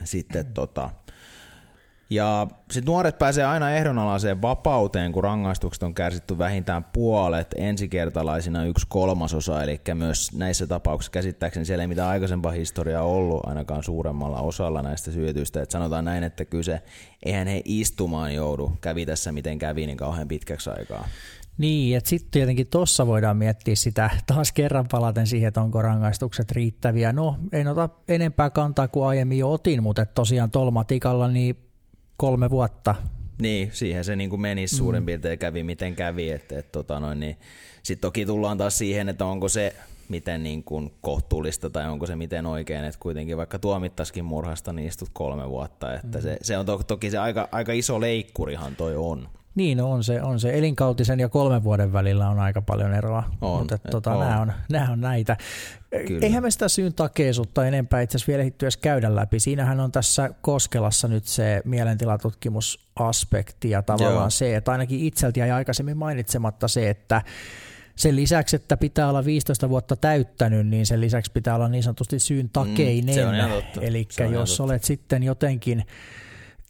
sitten 0.05 0.47
tota, 0.47 0.90
Ja 2.14 2.46
sitten 2.70 2.90
nuoret 2.90 3.18
pääsee 3.18 3.44
aina 3.44 3.70
ehdonalaiseen 3.70 4.42
vapauteen, 4.42 5.12
kun 5.12 5.25
rangaistukset 5.25 5.83
on 5.83 5.94
kärsitty 5.94 6.38
vähintään 6.38 6.85
puolet, 6.85 7.55
ensikertalaisina 7.57 8.64
yksi 8.64 8.87
kolmasosa, 8.88 9.62
eli 9.62 9.81
myös 9.94 10.33
näissä 10.35 10.66
tapauksissa 10.66 11.12
käsittääkseni 11.12 11.64
siellä 11.64 11.83
ei 11.83 11.88
mitään 11.88 12.09
aikaisempaa 12.09 12.53
historiaa 12.53 13.03
ollut 13.03 13.46
ainakaan 13.46 13.83
suuremmalla 13.83 14.40
osalla 14.40 14.83
näistä 14.83 15.11
syytyistä. 15.11 15.62
että 15.62 15.72
sanotaan 15.72 16.05
näin, 16.05 16.25
että 16.25 16.44
kyse, 16.44 16.83
eihän 17.22 17.46
he 17.46 17.62
istumaan 17.64 18.35
joudu, 18.35 18.72
kävi 18.81 19.07
tässä 19.07 19.33
miten 19.33 19.59
kävi, 19.59 19.87
niin 19.87 19.98
kauhean 19.98 20.29
pitkäksi 20.29 20.70
aikaa. 20.70 21.09
Niin, 21.59 21.96
että 21.96 22.11
sitten 22.11 22.31
tietenkin 22.31 22.66
tuossa 22.66 23.07
voidaan 23.07 23.37
miettiä 23.37 23.75
sitä 23.77 24.11
taas 24.27 24.53
kerran 24.53 24.87
palaten 24.90 25.27
siihen, 25.27 25.48
että 25.48 25.61
onko 25.61 25.83
rangaistukset 25.83 26.53
riittäviä. 26.53 27.12
No, 27.12 27.37
en 27.53 27.68
ota 27.68 27.88
enempää 28.09 28.51
kantaa 28.51 28.88
kuin 28.88 29.07
aiemmin 29.07 29.38
jo 29.38 29.53
otin, 29.53 29.83
mutta 29.83 30.07
tosiaan 30.07 30.51
tolmatikalla 30.51 31.29
niin 31.29 31.71
kolme 32.22 32.50
vuotta. 32.50 32.94
Niin, 33.40 33.70
siihen 33.72 34.04
se 34.04 34.16
niin 34.16 34.30
kuin 34.30 34.68
suurin 34.68 35.02
mm. 35.02 35.06
piirtein 35.06 35.38
kävi 35.38 35.62
miten 35.62 35.96
kävi. 35.96 36.30
Että, 36.30 36.58
et, 36.58 36.72
tota 36.72 37.00
noin, 37.00 37.20
niin, 37.20 37.37
Sitten 37.82 38.08
toki 38.08 38.26
tullaan 38.26 38.58
taas 38.58 38.78
siihen, 38.78 39.08
että 39.08 39.24
onko 39.24 39.48
se 39.48 39.74
miten 40.08 40.42
niin 40.42 40.64
kuin 40.64 40.92
kohtuullista 41.00 41.70
tai 41.70 41.88
onko 41.88 42.06
se 42.06 42.16
miten 42.16 42.46
oikein, 42.46 42.85
että 42.85 43.00
kuitenkin 43.00 43.37
vaikka 43.37 43.58
tuomittaskin 43.58 44.24
murhasta, 44.24 44.72
niin 44.72 44.88
istut 44.88 45.08
kolme 45.12 45.48
vuotta. 45.48 45.94
Että 45.94 46.18
mm. 46.18 46.22
se, 46.22 46.38
se 46.42 46.58
on 46.58 46.66
to, 46.66 46.82
toki 46.87 47.11
se 47.11 47.18
aika, 47.18 47.48
aika 47.52 47.72
iso 47.72 48.00
leikkurihan 48.00 48.76
toi 48.76 48.96
on. 48.96 49.28
Niin 49.55 49.81
on 49.81 50.05
se, 50.05 50.23
on 50.23 50.41
se. 50.41 50.59
Elinkautisen 50.59 51.21
ja 51.21 51.29
kolmen 51.29 51.65
vuoden 51.65 51.93
välillä 51.93 52.29
on 52.29 52.38
aika 52.38 52.62
paljon 52.62 52.95
eroa, 52.95 53.23
on, 53.41 53.59
mutta 53.59 53.79
tota, 53.79 54.12
on. 54.12 54.21
Nämä, 54.21 54.41
on, 54.41 54.53
nämä 54.69 54.93
on 54.93 55.01
näitä. 55.01 55.37
Kyllä. 56.07 56.27
Eihän 56.27 56.43
me 56.43 56.51
sitä 56.51 56.69
syyn 56.69 56.95
takeisuutta 56.95 57.67
enempää 57.67 58.01
itse 58.01 58.17
asiassa 58.17 58.33
vielä 58.33 58.51
edes 58.62 58.77
käydä 58.77 59.15
läpi. 59.15 59.41
Siinähän 59.41 59.81
on 59.81 59.93
tässä 59.93 60.31
Koskelassa 60.41 61.09
nyt 61.09 61.25
se 61.25 61.62
mielentilatutkimusaspekti 61.65 63.71
ja 63.71 63.83
tavallaan 63.83 64.15
Joo. 64.15 64.31
se, 64.31 64.57
että 64.57 64.73
ainakin 64.73 65.01
itseltä 65.01 65.41
jäi 65.41 65.51
aikaisemmin 65.51 65.97
mainitsematta 65.97 66.69
se, 66.69 66.91
että 66.91 67.23
sen 67.97 68.17
lisäksi, 68.17 68.57
että 68.57 68.77
pitää 68.77 69.09
olla 69.09 69.25
15 69.25 69.69
vuotta 69.69 69.97
täyttänyt, 69.97 70.67
niin 70.67 70.87
sen 70.87 71.01
lisäksi 71.01 71.33
pitää 71.33 71.55
olla 71.55 71.69
niin 71.69 71.83
sanotusti 71.83 72.19
syyn 72.19 72.51
takeinen. 72.53 73.17
Mm, 73.17 73.81
Eli 73.81 74.09
jos 74.33 74.51
totta. 74.51 74.62
olet 74.62 74.85
sitten 74.85 75.23
jotenkin 75.23 75.85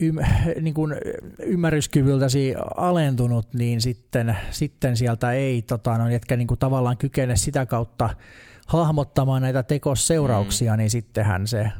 ym, 0.00 0.16
niin 0.62 0.74
kuin 0.74 0.94
ymmärryskyvyltäsi 1.42 2.54
alentunut, 2.76 3.54
niin 3.54 3.80
sitten, 3.80 4.36
sitten 4.50 4.96
sieltä 4.96 5.32
ei, 5.32 5.62
tota, 5.62 5.98
no, 5.98 6.08
etkä 6.08 6.36
niin 6.36 6.48
kuin 6.48 6.58
tavallaan 6.58 6.96
kykene 6.96 7.36
sitä 7.36 7.66
kautta 7.66 8.10
hahmottamaan 8.66 9.42
näitä 9.42 9.62
tekosseurauksia, 9.62 10.72
mm. 10.72 10.78
niin 10.78 10.90
sittenhän 10.90 11.46
se 11.46 11.72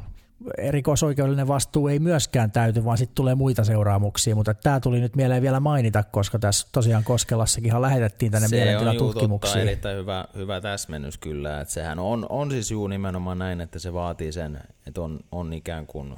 rikosoikeudellinen 0.69 1.47
vastuu 1.47 1.87
ei 1.87 1.99
myöskään 1.99 2.51
täyty, 2.51 2.85
vaan 2.85 2.97
sitten 2.97 3.15
tulee 3.15 3.35
muita 3.35 3.63
seuraamuksia, 3.63 4.35
mutta 4.35 4.53
tämä 4.53 4.79
tuli 4.79 4.99
nyt 4.99 5.15
mieleen 5.15 5.41
vielä 5.41 5.59
mainita, 5.59 6.03
koska 6.03 6.39
tässä 6.39 6.67
tosiaan 6.71 7.03
Koskelassakin 7.03 7.81
lähetettiin 7.81 8.31
tänne 8.31 8.47
mielentilatutkimuksiin. 8.47 9.53
Se 9.53 9.59
on 9.59 9.67
erittäin 9.67 9.97
hyvä, 9.97 10.25
hyvä 10.35 10.61
täsmennys 10.61 11.17
kyllä, 11.17 11.61
että 11.61 11.73
sehän 11.73 11.99
on, 11.99 12.25
on 12.29 12.51
siis 12.51 12.71
juu 12.71 12.87
nimenomaan 12.87 13.37
näin, 13.37 13.61
että 13.61 13.79
se 13.79 13.93
vaatii 13.93 14.31
sen, 14.31 14.59
että 14.87 15.01
on, 15.01 15.19
on 15.31 15.53
ikään 15.53 15.87
kuin 15.87 16.15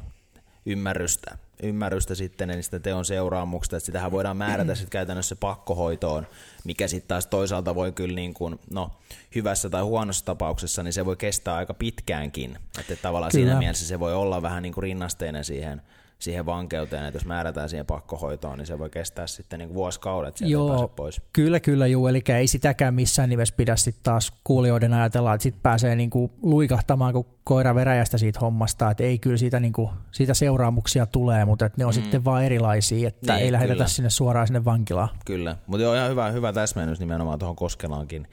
ymmärrystä, 0.66 1.38
ymmärrystä 1.64 2.16
sitten 2.16 2.50
niistä 2.50 2.80
teon 2.80 3.06
seuraamuksista, 3.06 3.78
että 3.78 3.86
sitähän 3.86 4.12
voidaan 4.12 4.38
määrätä 4.38 4.76
sitten 4.76 4.90
käytännössä 4.90 5.36
pakkohoitoon, 5.36 6.28
mikä 6.64 6.88
sitten 6.88 7.08
taas 7.08 7.28
toisaalta 7.28 7.76
voi 7.76 7.92
kyllä 7.92 8.16
niin 8.16 8.34
kuin, 8.34 8.60
no, 8.72 8.92
hyvässä 9.36 9.70
tai 9.70 9.82
huonossa 9.82 10.26
tapauksessa, 10.26 10.84
niin 10.84 10.94
se 10.94 11.06
voi 11.06 11.16
kestää 11.16 11.56
aika 11.56 11.74
pitkäänkin, 11.74 12.58
että 12.80 12.96
tavallaan 12.96 13.32
kyllä. 13.32 13.46
siinä 13.46 13.60
mielessä 13.60 13.88
se 13.88 14.00
voi 14.00 14.14
olla 14.14 14.42
vähän 14.42 14.64
niin 14.64 14.74
kuin 14.74 14.84
rinnasteinen 14.84 15.46
siihen 15.46 15.82
siihen 16.20 16.46
vankeuteen, 16.46 17.06
että 17.06 17.16
jos 17.16 17.26
määrätään 17.26 17.70
siihen 17.70 17.86
pakkohoitoon, 17.86 18.58
niin 18.58 18.66
se 18.66 18.80
voi 18.80 18.90
kestää 18.90 19.28
sitten 19.28 19.60
niin 19.60 19.74
vuosikaudet 19.74 20.38
sieltä 20.38 20.52
Joo, 20.52 20.88
pois. 20.88 21.22
Kyllä, 21.34 21.60
kyllä, 21.60 21.88
juu, 21.88 22.08
eli 22.08 22.24
ei 22.28 22.48
sitäkään 22.48 22.94
missään 22.94 23.30
nimessä 23.30 23.56
pidä 23.58 23.76
sitten 23.76 24.04
taas 24.04 24.34
kuulijoiden 24.44 24.94
ajatella, 24.94 25.34
että 25.34 25.44
sitten 25.44 25.62
pääsee 25.62 25.96
niin 25.96 26.10
kuin 26.10 26.32
luikahtamaan 26.42 27.14
kuin 27.14 27.28
koira 27.44 27.76
veräjästä 27.76 28.18
siitä 28.18 28.40
hommasta, 28.40 28.92
että 28.92 29.04
ei 29.04 29.20
kyllä 29.20 29.38
siitä, 29.38 29.60
niin 29.60 29.74
kuin, 29.74 29.90
siitä 30.12 30.34
seuraamuksia 30.34 31.06
tulee, 31.06 31.46
mutta 31.46 31.66
että 31.66 31.82
ne 31.82 31.86
on 31.86 31.92
mm. 31.92 32.02
sitten 32.02 32.26
vaan 32.26 32.44
erilaisia, 32.44 33.08
että 33.08 33.34
niin, 33.34 33.46
ei 33.46 33.52
lähetetä 33.52 33.74
kyllä. 33.74 33.88
sinne 33.88 34.10
suoraan 34.10 34.48
sinne 34.48 34.66
vankilaan. 34.66 35.10
Kyllä, 35.26 35.58
mutta 35.68 35.84
joo, 35.84 35.96
ihan 35.96 36.10
hyvä, 36.10 36.32
hyvä 36.32 36.54
täsmennys 36.54 37.00
nimenomaan 37.00 37.40
tuohon 37.40 37.56
Koskelaankin 37.56 38.28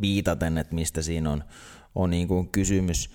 viitaten, 0.00 0.58
että 0.58 0.74
mistä 0.74 1.02
siinä 1.02 1.30
on, 1.30 1.44
on 1.96 2.10
niin 2.10 2.28
kuin 2.28 2.48
kysymys. 2.48 3.10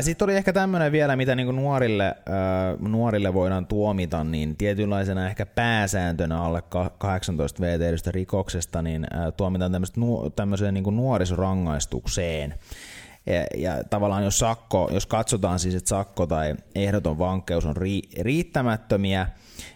Sitten 0.00 0.26
oli 0.26 0.36
ehkä 0.36 0.52
tämmöinen 0.52 0.92
vielä, 0.92 1.16
mitä 1.16 1.34
niinku 1.34 1.52
nuorille, 1.52 2.04
ää, 2.04 2.14
nuorille 2.78 3.34
voidaan 3.34 3.66
tuomita, 3.66 4.24
niin 4.24 4.56
tietynlaisena 4.56 5.26
ehkä 5.26 5.46
pääsääntönä 5.46 6.42
alle 6.42 6.62
18 6.98 7.62
VT 7.62 8.06
rikoksesta, 8.06 8.82
niin 8.82 9.06
tuomitaan 9.36 9.72
tämmöiseen 10.36 10.74
niinku 10.74 10.90
nuorisorangaistukseen. 10.90 12.54
Ja, 13.26 13.46
ja 13.56 13.84
tavallaan 13.84 14.24
jos, 14.24 14.38
sakko, 14.38 14.90
jos 14.92 15.06
katsotaan 15.06 15.58
siis, 15.58 15.74
että 15.74 15.88
sakko 15.88 16.26
tai 16.26 16.54
ehdoton 16.74 17.18
vankeus 17.18 17.66
on 17.66 17.76
ri, 17.76 18.02
riittämättömiä, 18.20 19.26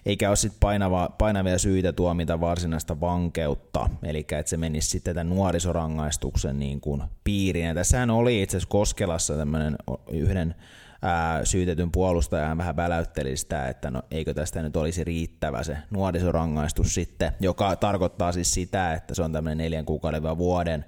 eikä 0.06 0.28
ole 0.28 0.36
sitten 0.36 0.60
painava, 0.60 1.10
painavia 1.18 1.58
syitä 1.58 1.92
tuomita 1.92 2.40
varsinaista 2.40 3.00
vankeutta, 3.00 3.90
eli 4.02 4.18
että 4.18 4.50
se 4.50 4.56
menisi 4.56 4.90
sitten 4.90 5.14
tämän 5.14 5.36
nuorisorangaistuksen 5.36 6.58
niin 6.58 6.80
kuin 6.80 7.02
piiriin. 7.24 7.66
Ja 7.66 7.74
tässähän 7.74 8.10
oli 8.10 8.42
itse 8.42 8.56
asiassa 8.56 8.70
Koskelassa 8.70 9.36
tämmöinen 9.36 9.76
yhden 10.10 10.54
ää, 11.02 11.44
syytetyn 11.44 11.92
puolustajan 11.92 12.58
vähän 12.58 12.76
väläytteli 12.76 13.36
sitä, 13.36 13.68
että 13.68 13.90
no 13.90 14.02
eikö 14.10 14.34
tästä 14.34 14.62
nyt 14.62 14.76
olisi 14.76 15.04
riittävä 15.04 15.62
se 15.62 15.76
nuorisorangaistus 15.90 16.94
sitten, 16.94 17.32
joka 17.40 17.76
tarkoittaa 17.76 18.32
siis 18.32 18.54
sitä, 18.54 18.92
että 18.92 19.14
se 19.14 19.22
on 19.22 19.32
tämmöinen 19.32 19.58
neljän 19.58 19.84
kuukauden 19.84 20.22
vuoden, 20.22 20.84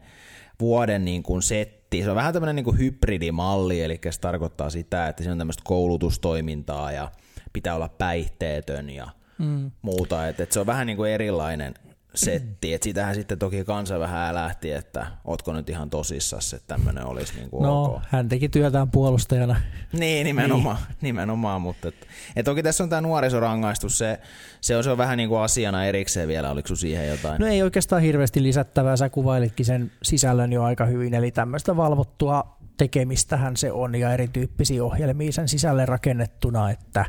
vuoden 0.60 1.04
niin 1.04 1.22
kuin 1.22 1.42
setti. 1.42 2.02
Se 2.02 2.10
on 2.10 2.16
vähän 2.16 2.32
tämmöinen 2.32 2.56
niin 2.56 2.64
kuin 2.64 2.78
hybridimalli, 2.78 3.82
eli 3.82 4.00
se 4.10 4.20
tarkoittaa 4.20 4.70
sitä, 4.70 5.08
että 5.08 5.22
se 5.22 5.30
on 5.30 5.38
tämmöistä 5.38 5.62
koulutustoimintaa 5.66 6.92
ja 6.92 7.10
pitää 7.52 7.74
olla 7.74 7.88
päihteetön 7.88 8.90
ja 8.90 9.08
mm. 9.38 9.70
muuta. 9.82 10.28
Et, 10.28 10.40
et 10.40 10.52
se 10.52 10.60
on 10.60 10.66
vähän 10.66 10.86
niin 10.86 10.96
kuin 10.96 11.10
erilainen 11.10 11.74
setti. 12.14 12.74
Et 12.74 12.82
siitähän 12.82 13.14
sitten 13.14 13.38
toki 13.38 13.64
kansa 13.64 13.98
vähän 13.98 14.34
lähti, 14.34 14.72
että 14.72 15.06
ootko 15.24 15.52
nyt 15.52 15.70
ihan 15.70 15.90
tosissas, 15.90 16.54
että 16.54 16.66
tämmöinen 16.66 17.06
olisi 17.06 17.34
niin 17.36 17.50
kuin 17.50 17.62
no, 17.62 17.84
ok. 17.84 18.02
hän 18.08 18.28
teki 18.28 18.48
työtään 18.48 18.90
puolustajana. 18.90 19.60
Niin, 19.92 20.24
nimenomaan, 20.24 20.76
niin. 20.76 20.96
nimenomaan 21.00 21.60
mutta 21.60 21.88
et, 21.88 22.06
et 22.36 22.44
toki 22.44 22.62
tässä 22.62 22.84
on 22.84 22.90
tämä 22.90 23.00
nuorisorangaistus, 23.00 23.98
se, 23.98 24.20
se, 24.60 24.76
on, 24.76 24.84
se 24.84 24.90
on 24.90 24.98
vähän 24.98 25.16
niin 25.16 25.28
kuin 25.28 25.40
asiana 25.40 25.84
erikseen 25.84 26.28
vielä, 26.28 26.50
oliko 26.50 26.74
siihen 26.74 27.08
jotain? 27.08 27.40
No 27.40 27.46
ei 27.46 27.62
oikeastaan 27.62 28.02
hirveästi 28.02 28.42
lisättävää, 28.42 28.96
sä 28.96 29.08
kuvailitkin 29.08 29.66
sen 29.66 29.92
sisällön 30.02 30.52
jo 30.52 30.62
aika 30.62 30.86
hyvin, 30.86 31.14
eli 31.14 31.30
tämmöistä 31.30 31.76
valvottua 31.76 32.60
tekemistähän 32.80 33.56
se 33.56 33.72
on 33.72 33.94
ja 33.94 34.12
erityyppisiä 34.12 34.84
ohjelmia 34.84 35.32
sen 35.32 35.48
sisälle 35.48 35.86
rakennettuna, 35.86 36.70
että 36.70 37.04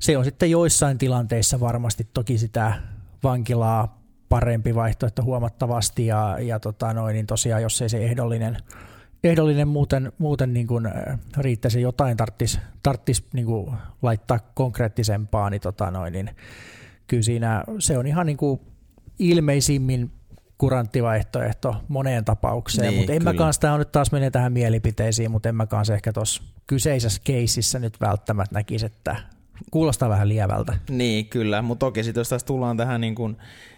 se 0.00 0.18
on 0.18 0.24
sitten 0.24 0.50
joissain 0.50 0.98
tilanteissa 0.98 1.60
varmasti 1.60 2.08
toki 2.14 2.38
sitä 2.38 2.74
vankilaa 3.22 4.02
parempi 4.28 4.74
vaihtoehto 4.74 5.22
huomattavasti 5.22 6.06
ja, 6.06 6.38
ja 6.40 6.60
tota 6.60 6.94
noin, 6.94 7.14
niin 7.14 7.26
tosiaan 7.26 7.62
jos 7.62 7.82
ei 7.82 7.88
se 7.88 8.04
ehdollinen, 8.04 8.56
ehdollinen 9.24 9.68
muuten, 9.68 10.12
muuten 10.18 10.52
niin 10.52 10.66
kuin 10.66 10.86
äh, 10.86 11.18
riittäisi 11.38 11.80
jotain 11.80 12.16
tarttisi, 12.16 12.58
tarttis 12.82 13.24
niin 13.32 13.46
kuin 13.46 13.72
laittaa 14.02 14.38
konkreettisempaa, 14.54 15.50
niin, 15.50 15.60
tota 15.60 15.90
noin, 15.90 16.12
niin 16.12 16.30
kyllä 17.06 17.22
siinä 17.22 17.64
se 17.78 17.98
on 17.98 18.06
ihan 18.06 18.26
niin 18.26 18.36
kuin 18.36 18.60
ilmeisimmin 19.18 20.10
kurantti 20.58 21.02
vaihtoehto 21.02 21.76
moneen 21.88 22.24
tapaukseen, 22.24 22.88
niin, 22.88 22.98
mutta 22.98 23.12
en 23.12 23.24
mä 23.24 23.34
kanssa, 23.34 23.60
tämä 23.60 23.72
on 23.72 23.78
nyt 23.78 23.92
taas 23.92 24.12
menee 24.12 24.30
tähän 24.30 24.52
mielipiteisiin, 24.52 25.30
mutta 25.30 25.48
en 25.48 25.54
mä 25.54 25.66
kanssa 25.66 25.94
ehkä 25.94 26.12
tuossa 26.12 26.42
kyseisessä 26.66 27.20
keississä 27.24 27.78
nyt 27.78 28.00
välttämättä 28.00 28.54
näkisi, 28.54 28.86
että 28.86 29.16
kuulostaa 29.70 30.08
vähän 30.08 30.28
lievältä. 30.28 30.78
Niin, 30.90 31.26
kyllä, 31.26 31.62
mutta 31.62 31.86
toki 31.86 32.04
sitten 32.04 32.20
jos 32.20 32.28
taas 32.28 32.44
tullaan 32.44 32.76
tähän, 32.76 33.00
niin 33.00 33.14
kuin, 33.14 33.36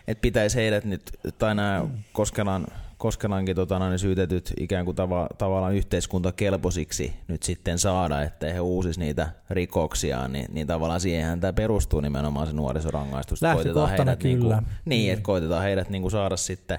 että 0.09 0.23
pitäisi 0.23 0.57
heidät 0.57 0.85
nyt, 0.85 1.03
tai 1.39 1.55
nämä 1.55 1.83
mm. 1.83 1.91
Koskelan 2.13 2.67
Koskelankin 2.99 3.57
tota, 3.57 3.89
niin 3.89 3.99
syytetyt 3.99 4.53
ikään 4.61 4.85
kuin 4.85 4.95
tava, 4.95 5.29
tavallaan 5.39 5.75
yhteiskuntakelpoisiksi 5.75 7.15
nyt 7.29 7.43
sitten 7.43 7.79
saada, 7.79 8.23
ettei 8.23 8.55
he 8.55 8.61
uusis 8.61 8.99
niitä 8.99 9.31
rikoksia, 9.51 10.29
niin, 10.29 10.47
niin 10.53 10.67
tavallaan 10.67 11.01
siihenhän 11.01 11.41
tämä 11.41 11.53
perustuu 11.53 12.01
nimenomaan 12.01 12.47
se 12.47 12.53
nuorisorangaistus. 12.53 13.41
Koitetaan 13.55 13.89
heidät, 13.89 14.19
kyllä. 14.19 14.35
Niin, 14.35 14.41
kuin, 14.41 14.67
niin, 14.85 15.13
että 15.13 15.23
koitetaan 15.23 15.63
heidät 15.63 15.91
niin 15.91 16.03
kuin 16.03 16.13
saada 16.13 16.37
sitten 16.37 16.79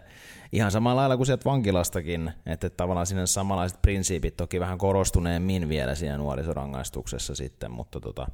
ihan 0.51 0.71
samalla 0.71 1.01
lailla 1.01 1.17
kuin 1.17 1.27
sieltä 1.27 1.49
vankilastakin, 1.49 2.31
että 2.45 2.69
tavallaan 2.69 3.07
sinne 3.07 3.27
samanlaiset 3.27 3.81
prinsiipit 3.81 4.37
toki 4.37 4.59
vähän 4.59 4.77
korostuneemmin 4.77 5.69
vielä 5.69 5.95
siinä 5.95 6.17
nuorisorangaistuksessa 6.17 7.35
sitten, 7.35 7.71
mutta 7.71 7.99
tota, 7.99 8.27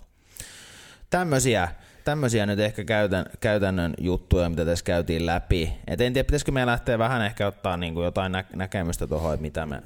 tämmöisiä 1.09 1.69
tämmöisiä 2.03 2.45
nyt 2.45 2.59
ehkä 2.59 2.83
käytän, 2.83 3.25
käytännön 3.39 3.93
juttuja, 3.97 4.49
mitä 4.49 4.65
tässä 4.65 4.85
käytiin 4.85 5.25
läpi. 5.25 5.73
Et 5.87 6.01
en 6.01 6.13
tiedä, 6.13 6.27
pitäisikö 6.27 6.51
meidän 6.51 6.67
lähteä 6.67 6.99
vähän 6.99 7.21
ehkä 7.21 7.47
ottaa 7.47 7.77
niin 7.77 7.93
kuin 7.93 8.05
jotain 8.05 8.31
nä- 8.31 8.45
näkemystä 8.55 9.07
tuohon, 9.07 9.33
että 9.33 9.41
mitä, 9.41 9.65
me, 9.65 9.81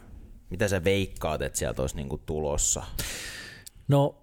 mitä 0.50 0.68
sä 0.68 0.84
veikkaat, 0.84 1.42
että 1.42 1.60
sieltä 1.60 1.82
olisi 1.82 1.96
niin 1.96 2.10
kuin 2.10 2.22
tulossa? 2.26 2.84
No 3.88 4.16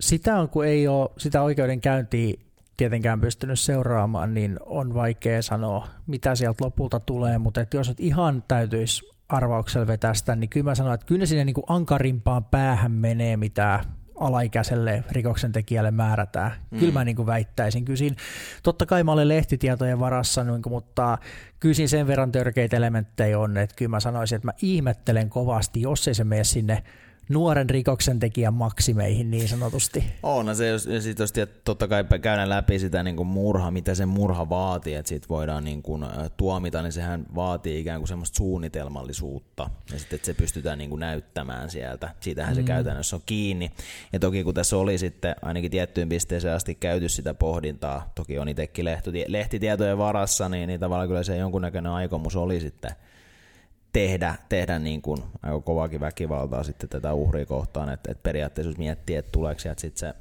sitä 0.00 0.38
on, 0.38 0.48
kun 0.48 0.66
ei 0.66 0.88
ole 0.88 1.10
sitä 1.18 1.42
oikeudenkäyntiä 1.42 2.34
tietenkään 2.76 3.20
pystynyt 3.20 3.60
seuraamaan, 3.60 4.34
niin 4.34 4.58
on 4.66 4.94
vaikea 4.94 5.42
sanoa, 5.42 5.88
mitä 6.06 6.34
sieltä 6.34 6.64
lopulta 6.64 7.00
tulee, 7.00 7.38
mutta 7.38 7.60
että 7.60 7.76
jos 7.76 7.88
nyt 7.88 8.00
ihan 8.00 8.44
täytyisi 8.48 9.14
arvauksella 9.28 9.86
vetää 9.86 10.14
sitä, 10.14 10.36
niin 10.36 10.50
kyllä 10.50 10.64
mä 10.64 10.74
sanon, 10.74 10.94
että 10.94 11.06
kyllä 11.06 11.26
sinne 11.26 11.44
niin 11.44 11.54
kuin 11.54 11.64
ankarimpaan 11.68 12.44
päähän 12.44 12.92
menee, 12.92 13.36
mitä 13.36 13.84
alaikäiselle 14.20 15.04
rikoksentekijälle 15.10 15.90
määrätään. 15.90 16.52
Mm. 16.70 16.78
Kyllä 16.78 16.92
mä 16.92 17.04
niin 17.04 17.16
kuin 17.16 17.26
väittäisin. 17.26 17.84
Kyllä 17.84 17.96
siinä, 17.96 18.16
totta 18.62 18.86
kai 18.86 19.04
mä 19.04 19.12
olen 19.12 19.28
lehtitietojen 19.28 20.00
varassa, 20.00 20.44
niin 20.44 20.62
kuin, 20.62 20.72
mutta 20.72 21.18
kyllä 21.60 21.74
siinä 21.74 21.88
sen 21.88 22.06
verran 22.06 22.32
törkeitä 22.32 22.76
elementtejä 22.76 23.38
on, 23.38 23.56
että 23.56 23.76
kyllä 23.76 23.88
mä 23.88 24.00
sanoisin, 24.00 24.36
että 24.36 24.48
mä 24.48 24.52
ihmettelen 24.62 25.30
kovasti, 25.30 25.80
jos 25.80 26.08
ei 26.08 26.14
se 26.14 26.24
mene 26.24 26.44
sinne 26.44 26.82
nuoren 27.28 27.70
rikoksentekijän 27.70 28.54
maksimeihin 28.54 29.30
niin 29.30 29.48
sanotusti. 29.48 30.04
On, 30.22 30.56
se 30.56 30.68
jos, 30.68 30.88
sit 31.00 31.18
jos 31.18 31.32
totta 31.64 31.88
kai 31.88 32.04
käydään 32.22 32.48
läpi 32.48 32.78
sitä 32.78 33.02
niin 33.02 33.16
kuin 33.16 33.26
murha, 33.26 33.70
mitä 33.70 33.94
se 33.94 34.06
murha 34.06 34.48
vaatii, 34.48 34.94
että 34.94 35.08
siitä 35.08 35.26
voidaan 35.28 35.64
niin 35.64 35.82
kuin, 35.82 36.06
tuomita, 36.36 36.82
niin 36.82 36.92
sehän 36.92 37.26
vaatii 37.34 37.80
ikään 37.80 38.00
kuin 38.00 38.08
semmoista 38.08 38.36
suunnitelmallisuutta, 38.36 39.70
ja 39.92 39.98
sitten 39.98 40.16
että 40.16 40.26
se 40.26 40.34
pystytään 40.34 40.78
niin 40.78 40.90
kuin 40.90 41.00
näyttämään 41.00 41.70
sieltä. 41.70 42.14
Siitähän 42.20 42.54
mm. 42.54 42.56
se 42.56 42.62
käytännössä 42.62 43.16
on 43.16 43.22
kiinni. 43.26 43.70
Ja 44.12 44.18
toki 44.18 44.44
kun 44.44 44.54
tässä 44.54 44.76
oli 44.76 44.98
sitten 44.98 45.36
ainakin 45.42 45.70
tiettyyn 45.70 46.08
pisteeseen 46.08 46.54
asti 46.54 46.74
käyty 46.74 47.08
sitä 47.08 47.34
pohdintaa, 47.34 48.12
toki 48.14 48.38
on 48.38 48.48
itsekin 48.48 48.84
lehtitietojen 49.28 49.98
varassa, 49.98 50.48
niin, 50.48 50.66
niin 50.66 50.80
tavallaan 50.80 51.08
kyllä 51.08 51.22
se 51.22 51.36
jonkunnäköinen 51.36 51.92
aikomus 51.92 52.36
oli 52.36 52.60
sitten 52.60 52.90
tehdä, 53.94 54.34
tehdä 54.48 54.78
niin 54.78 55.02
kuin 55.02 55.18
aika 55.42 55.60
kovaakin 55.60 56.00
väkivaltaa 56.00 56.62
sitten 56.62 56.88
tätä 56.88 57.12
uhria 57.12 57.46
kohtaan, 57.46 57.88
että, 57.88 58.12
että 58.12 58.22
periaatteessa 58.22 58.70
jos 58.70 58.78
miettii, 58.78 59.16
että 59.16 59.32
tuleeko 59.32 59.60
sieltä 59.60 59.80
sitten 59.80 59.98
se, 59.98 60.14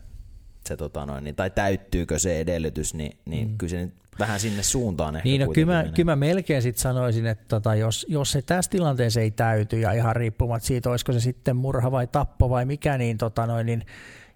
se 0.65 0.77
tota 0.77 1.05
noin, 1.05 1.23
niin, 1.23 1.35
tai 1.35 1.49
täyttyykö 1.49 2.19
se 2.19 2.39
edellytys, 2.39 2.93
niin, 2.93 3.17
niin 3.25 3.49
mm. 3.49 3.57
kyllä 3.57 3.71
se 3.71 3.77
nyt 3.77 3.93
vähän 4.19 4.39
sinne 4.39 4.63
suuntaan 4.63 5.15
ehkä 5.15 5.29
Niin, 5.29 5.41
no, 5.41 5.47
kyllä, 5.53 5.73
mä, 5.73 5.89
kyllä 5.95 6.11
mä 6.11 6.15
melkein 6.15 6.61
sitten 6.61 6.81
sanoisin, 6.81 7.25
että 7.25 7.45
tota, 7.47 7.75
jos, 7.75 8.05
jos 8.09 8.31
se 8.31 8.41
tässä 8.41 8.71
tilanteessa 8.71 9.21
ei 9.21 9.31
täyty, 9.31 9.79
ja 9.79 9.91
ihan 9.91 10.15
riippumatta 10.15 10.67
siitä, 10.67 10.89
olisiko 10.89 11.13
se 11.13 11.19
sitten 11.19 11.55
murha 11.55 11.91
vai 11.91 12.07
tappo 12.07 12.49
vai 12.49 12.65
mikä, 12.65 12.97
niin, 12.97 13.17
tota 13.17 13.47
noin, 13.47 13.65
niin 13.65 13.85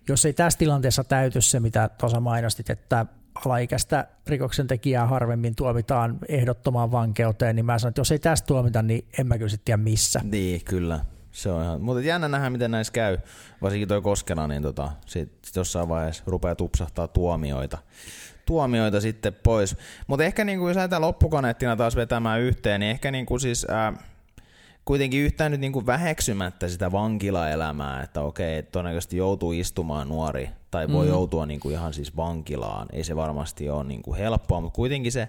jos 0.07 0.25
ei 0.25 0.33
tässä 0.33 0.59
tilanteessa 0.59 1.03
täyty 1.03 1.41
se, 1.41 1.59
mitä 1.59 1.89
tuossa 1.99 2.19
mainostit, 2.19 2.69
että 2.69 3.05
alaikäistä 3.45 4.07
rikoksentekijää 4.27 5.05
harvemmin 5.05 5.55
tuomitaan 5.55 6.17
ehdottomaan 6.27 6.91
vankeuteen, 6.91 7.55
niin 7.55 7.65
mä 7.65 7.79
sanon, 7.79 7.89
että 7.89 8.01
jos 8.01 8.11
ei 8.11 8.19
tästä 8.19 8.47
tuomita, 8.47 8.81
niin 8.81 9.07
en 9.19 9.27
mä 9.27 9.37
kyllä 9.37 9.57
tiedä 9.65 9.77
missä. 9.77 10.21
Niin, 10.23 10.61
kyllä. 10.65 10.99
Se 11.31 11.51
on 11.51 11.63
ihan, 11.63 11.81
mutta 11.81 12.01
jännä 12.01 12.27
nähdä, 12.27 12.49
miten 12.49 12.71
näissä 12.71 12.93
käy. 12.93 13.17
Varsinkin 13.61 13.87
toi 13.87 14.01
Koskela, 14.01 14.47
niin 14.47 14.61
tota, 14.61 14.91
sit, 15.05 15.31
sit 15.45 15.55
jossain 15.55 15.89
vaiheessa 15.89 16.23
rupeaa 16.27 16.55
tupsahtaa 16.55 17.07
tuomioita 17.07 17.77
tuomioita 18.47 19.01
sitten 19.01 19.33
pois. 19.43 19.77
Mutta 20.07 20.23
ehkä 20.23 20.43
niin 20.43 20.59
kuin, 20.59 20.69
jos 20.69 20.75
lähdetään 20.75 21.01
loppukaneettina 21.01 21.75
taas 21.75 21.95
vetämään 21.95 22.41
yhteen, 22.41 22.79
niin 22.79 22.89
ehkä 22.89 23.11
niin 23.11 23.25
kuin 23.25 23.39
siis, 23.39 23.65
ää, 23.69 23.93
kuitenkin 24.87 25.21
yhtään 25.21 25.51
nyt 25.51 25.61
niin 25.61 25.71
kuin 25.71 25.85
väheksymättä 25.85 26.67
sitä 26.67 26.91
vankilaelämää, 26.91 28.03
että 28.03 28.21
okei, 28.21 28.63
todennäköisesti 28.63 29.17
joutuu 29.17 29.51
istumaan 29.51 30.09
nuori 30.09 30.49
tai 30.71 30.91
voi 30.91 31.05
mm. 31.05 31.11
joutua 31.11 31.45
niin 31.45 31.59
kuin 31.59 31.73
ihan 31.73 31.93
siis 31.93 32.15
vankilaan. 32.15 32.87
Ei 32.91 33.03
se 33.03 33.15
varmasti 33.15 33.69
ole 33.69 33.83
niin 33.83 34.01
kuin 34.01 34.17
helppoa, 34.17 34.61
mutta 34.61 34.75
kuitenkin 34.75 35.11
se, 35.11 35.27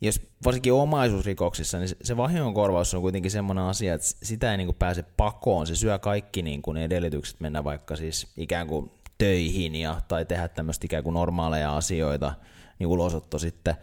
jos 0.00 0.20
varsinkin 0.44 0.72
omaisuusrikoksissa, 0.72 1.78
niin 1.78 1.88
se 2.02 2.16
vahingonkorvaus 2.16 2.94
on 2.94 3.00
kuitenkin 3.00 3.30
semmoinen 3.30 3.64
asia, 3.64 3.94
että 3.94 4.06
sitä 4.22 4.50
ei 4.50 4.56
niin 4.56 4.66
kuin 4.66 4.76
pääse 4.78 5.04
pakoon. 5.16 5.66
Se 5.66 5.76
syö 5.76 5.98
kaikki 5.98 6.42
niin 6.42 6.62
kuin 6.62 6.76
edellytykset 6.76 7.40
mennä 7.40 7.64
vaikka 7.64 7.96
siis 7.96 8.26
ikään 8.36 8.66
kuin 8.66 8.90
töihin 9.18 9.74
ja, 9.74 10.00
tai 10.08 10.24
tehdä 10.24 10.48
tämmöistä 10.48 10.86
ikään 10.86 11.04
kuin 11.04 11.14
normaaleja 11.14 11.76
asioita, 11.76 12.34
niin 12.78 12.86
ulosotto 12.86 13.38
sitten 13.38 13.74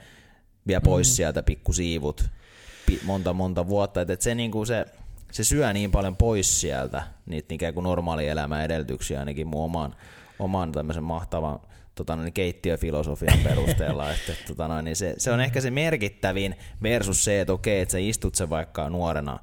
vie 0.67 0.79
pois 0.79 1.07
mm. 1.07 1.13
sieltä 1.13 1.43
pikkusiivut 1.43 2.29
monta 3.03 3.33
monta 3.33 3.67
vuotta, 3.67 4.01
että 4.01 4.17
se, 4.19 4.35
niin 4.35 4.51
kuin 4.51 4.67
se, 4.67 4.85
se 5.31 5.43
syö 5.43 5.73
niin 5.73 5.91
paljon 5.91 6.15
pois 6.15 6.61
sieltä 6.61 7.03
niitä 7.25 7.55
ikään 7.55 7.73
kuin 7.73 7.83
normaalielämän 7.83 8.65
edellytyksiä 8.65 9.19
ainakin 9.19 9.47
mun 9.47 9.63
oman, 9.63 9.95
oman 10.39 10.71
tämmöisen 10.71 11.03
mahtavan 11.03 11.59
tota 11.95 12.15
noin, 12.15 12.33
keittiöfilosofian 12.33 13.39
perusteella, 13.43 14.11
että 14.11 14.33
tota 14.47 14.67
noin, 14.67 14.85
niin 14.85 14.95
se, 14.95 15.15
se, 15.17 15.31
on 15.31 15.41
ehkä 15.41 15.61
se 15.61 15.71
merkittävin 15.71 16.55
versus 16.83 17.23
se, 17.23 17.41
että 17.41 17.53
okei, 17.53 17.81
että 17.81 17.91
sä 17.91 17.97
istut 17.97 18.35
se 18.35 18.49
vaikka 18.49 18.89
nuorena 18.89 19.39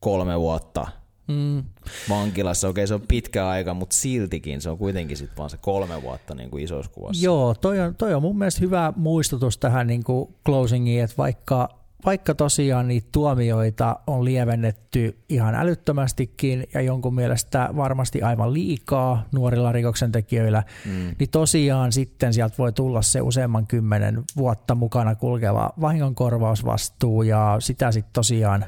kolme 0.00 0.40
vuotta 0.40 0.86
mm. 1.28 1.64
vankilassa. 2.08 2.68
Okei, 2.68 2.86
se 2.86 2.94
on 2.94 3.02
pitkä 3.08 3.48
aika, 3.48 3.74
mutta 3.74 3.96
siltikin 3.96 4.60
se 4.60 4.70
on 4.70 4.78
kuitenkin 4.78 5.16
sitten 5.16 5.36
vaan 5.36 5.50
se 5.50 5.56
kolme 5.56 6.02
vuotta 6.02 6.34
niin 6.34 6.50
kuin 6.50 6.64
isossa 6.64 6.92
kuvassa. 6.92 7.24
Joo, 7.24 7.54
toi 7.54 7.80
on, 7.80 7.94
toi 7.94 8.14
on 8.14 8.22
mun 8.22 8.38
mielestä 8.38 8.60
hyvä 8.60 8.92
muistutus 8.96 9.58
tähän 9.58 9.86
niin 9.86 10.04
kuin 10.04 10.34
closingiin, 10.46 11.04
että 11.04 11.16
vaikka 11.16 11.81
vaikka 12.04 12.34
tosiaan 12.34 12.88
niitä 12.88 13.08
tuomioita 13.12 13.96
on 14.06 14.24
lievennetty 14.24 15.18
ihan 15.28 15.54
älyttömästikin 15.54 16.66
ja 16.74 16.80
jonkun 16.80 17.14
mielestä 17.14 17.68
varmasti 17.76 18.22
aivan 18.22 18.52
liikaa 18.52 19.24
nuorilla 19.32 19.72
rikoksentekijöillä, 19.72 20.62
mm. 20.86 21.14
niin 21.18 21.30
tosiaan 21.30 21.92
sitten 21.92 22.34
sieltä 22.34 22.54
voi 22.58 22.72
tulla 22.72 23.02
se 23.02 23.20
useamman 23.20 23.66
kymmenen 23.66 24.22
vuotta 24.36 24.74
mukana 24.74 25.14
kulkeva 25.14 25.70
vahingonkorvausvastuu 25.80 27.22
ja 27.22 27.56
sitä 27.58 27.92
sitten 27.92 28.12
tosiaan 28.12 28.64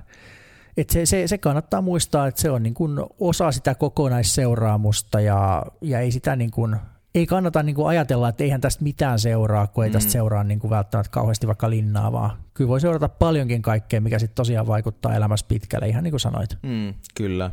et 0.77 0.90
se, 0.90 1.07
se, 1.07 1.27
se, 1.27 1.38
kannattaa 1.38 1.83
muistaa, 1.83 2.27
että 2.27 2.40
se 2.40 2.51
on 2.51 2.62
niin 2.62 2.75
kuin 2.75 3.01
osa 3.20 3.53
sitä 3.53 3.75
kokonaisseuraamusta 3.75 5.20
ja, 5.20 5.62
ja 5.81 6.01
ei 6.01 6.11
sitä 6.11 6.37
niin 6.37 6.51
kuin 6.51 6.77
ei 7.14 7.27
kannata 7.27 7.62
niin 7.62 7.77
kuin 7.77 7.88
ajatella, 7.88 8.29
että 8.29 8.44
eihän 8.44 8.61
tästä 8.61 8.85
mitään 8.85 9.18
seuraa, 9.18 9.66
kun 9.66 9.85
ei 9.85 9.90
tästä 9.90 10.09
mm. 10.09 10.12
seuraa 10.12 10.44
niin 10.44 10.59
kuin 10.59 10.70
välttämättä 10.70 11.11
kauheasti 11.11 11.46
vaikka 11.46 11.70
linnaa, 11.70 12.12
vaan 12.12 12.37
kyllä 12.55 12.68
voi 12.68 12.81
seurata 12.81 13.09
paljonkin 13.09 13.62
kaikkea, 13.62 14.00
mikä 14.00 14.18
sitten 14.18 14.35
tosiaan 14.35 14.66
vaikuttaa 14.66 15.14
elämässä 15.14 15.46
pitkälle, 15.48 15.88
ihan 15.88 16.05
niin 16.05 16.12
kuin 16.12 16.20
sanoit. 16.20 16.59
Mm, 16.62 16.94
kyllä. 17.14 17.50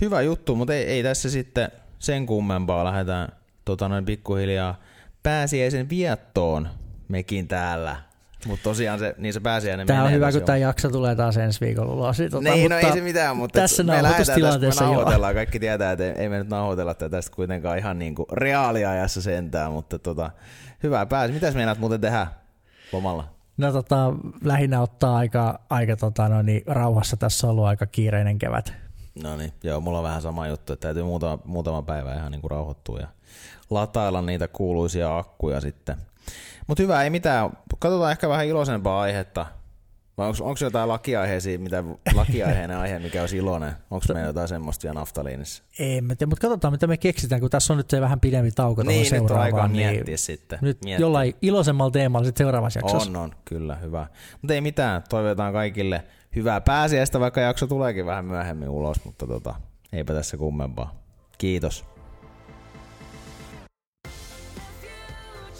Hyvä 0.00 0.22
juttu, 0.22 0.56
mutta 0.56 0.74
ei, 0.74 0.84
ei 0.84 1.02
tässä 1.02 1.30
sitten 1.30 1.68
sen 1.98 2.26
kummempaa. 2.26 2.84
Lähdetään 2.84 3.28
tota 3.64 3.88
noin 3.88 4.04
pikkuhiljaa 4.04 4.80
pääsiäisen 5.22 5.88
viettoon 5.88 6.68
mekin 7.08 7.48
täällä 7.48 7.96
mutta 8.46 8.64
tosiaan 8.64 8.98
se, 8.98 9.14
niin 9.18 9.32
se 9.34 9.40
pääsiäinen 9.40 9.86
Tämä 9.86 10.04
on 10.04 10.12
hyvä, 10.12 10.32
kun 10.32 10.42
tämä 10.42 10.56
jakso 10.56 10.88
tulee 10.90 11.14
taas 11.14 11.36
ensi 11.36 11.60
viikolla 11.60 11.92
ulos. 11.92 12.16
Tota, 12.16 12.40
niin, 12.40 12.70
no 12.70 12.76
ei 12.76 12.92
se 12.92 13.00
mitään, 13.00 13.36
mutta 13.36 13.60
tässä 13.60 13.82
me 13.82 14.02
nauhoitustilanteessa 14.02 14.84
me 14.84 14.90
nauhoitellaan. 14.90 15.34
Kaikki 15.34 15.60
tietää, 15.60 15.92
että 15.92 16.12
ei 16.12 16.28
me 16.28 16.38
nyt 16.38 16.48
nauhoitella 16.48 16.94
tätä 16.94 17.16
tästä 17.16 17.36
kuitenkaan 17.36 17.78
ihan 17.78 17.98
niin 17.98 18.14
kuin 18.14 18.26
reaaliajassa 18.32 19.22
sentään, 19.22 19.72
mutta 19.72 19.98
tota, 19.98 20.30
hyvä 20.82 21.06
pääsi. 21.06 21.34
Mitäs 21.34 21.54
meinaat 21.54 21.78
muuten 21.78 22.00
tehdä 22.00 22.26
lomalla? 22.92 23.28
No 23.56 23.72
tota, 23.72 24.12
lähinnä 24.44 24.80
ottaa 24.80 25.16
aika, 25.16 25.60
aika 25.70 25.96
tota, 25.96 26.28
no 26.28 26.42
niin, 26.42 26.62
rauhassa. 26.66 27.16
Tässä 27.16 27.46
on 27.46 27.50
ollut 27.50 27.64
aika 27.64 27.86
kiireinen 27.86 28.38
kevät. 28.38 28.72
No 29.22 29.36
niin, 29.36 29.52
joo, 29.62 29.80
mulla 29.80 29.98
on 29.98 30.04
vähän 30.04 30.22
sama 30.22 30.48
juttu, 30.48 30.72
että 30.72 30.86
täytyy 30.86 31.02
muutama, 31.02 31.38
muutama 31.44 31.82
päivä 31.82 32.14
ihan 32.14 32.32
niin 32.32 32.40
kuin 32.40 32.50
rauhoittua 32.50 32.98
ja 32.98 33.08
latailla 33.70 34.22
niitä 34.22 34.48
kuuluisia 34.48 35.18
akkuja 35.18 35.60
sitten– 35.60 35.96
mutta 36.66 36.82
hyvä, 36.82 37.02
ei 37.02 37.10
mitään. 37.10 37.50
Katsotaan 37.78 38.10
ehkä 38.12 38.28
vähän 38.28 38.46
iloisempaa 38.46 39.00
aihetta. 39.00 39.46
Vai 40.18 40.28
onko 40.28 40.56
jotain 40.60 40.88
lakiaiheisia, 40.88 41.58
mitä 41.58 41.84
lakiaiheinen 42.14 42.76
aihe, 42.82 42.98
mikä 42.98 43.20
olisi 43.20 43.36
iloinen? 43.36 43.72
Onko 43.90 44.04
meillä 44.08 44.28
jotain 44.28 44.48
semmoista 44.48 44.82
vielä 44.82 44.98
naftaliinissa? 45.00 45.62
Ei, 45.78 46.00
mä 46.00 46.14
tiedä, 46.14 46.30
mutta 46.30 46.40
katsotaan 46.40 46.72
mitä 46.72 46.86
me 46.86 46.96
keksitään, 46.96 47.40
kun 47.40 47.50
tässä 47.50 47.72
on 47.72 47.76
nyt 47.76 47.90
se 47.90 48.00
vähän 48.00 48.20
pidempi 48.20 48.50
tauko 48.50 48.82
niin, 48.82 49.12
nyt 49.12 49.30
on 49.30 49.38
aika 49.38 49.68
niin 49.68 49.92
miettiä 49.92 50.16
sitten. 50.16 50.58
Nyt 50.62 50.84
miettiä. 50.84 51.04
jollain 51.04 51.34
iloisemmalla 51.42 51.90
teemalla 51.90 52.24
sitten 52.24 52.44
seuraavassa 52.44 52.80
jaksossa. 52.80 53.10
On, 53.10 53.16
on, 53.16 53.32
kyllä, 53.44 53.76
hyvä. 53.76 54.06
Mutta 54.42 54.54
ei 54.54 54.60
mitään, 54.60 55.02
toivotaan 55.08 55.52
kaikille 55.52 56.04
hyvää 56.36 56.60
pääsiäistä, 56.60 57.20
vaikka 57.20 57.40
jakso 57.40 57.66
tuleekin 57.66 58.06
vähän 58.06 58.24
myöhemmin 58.24 58.68
ulos, 58.68 59.04
mutta 59.04 59.26
tota, 59.26 59.54
eipä 59.92 60.14
tässä 60.14 60.36
kummempaa. 60.36 60.94
Kiitos. 61.38 61.95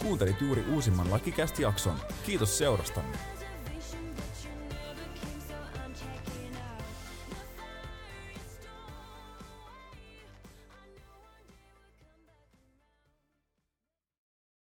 Kuuntelit 0.06 0.40
juuri 0.40 0.64
uusimman 0.72 1.10
Lakikästi 1.10 1.62
jakson. 1.62 1.96
Kiitos 2.26 2.58
seurastanne. 2.58 3.35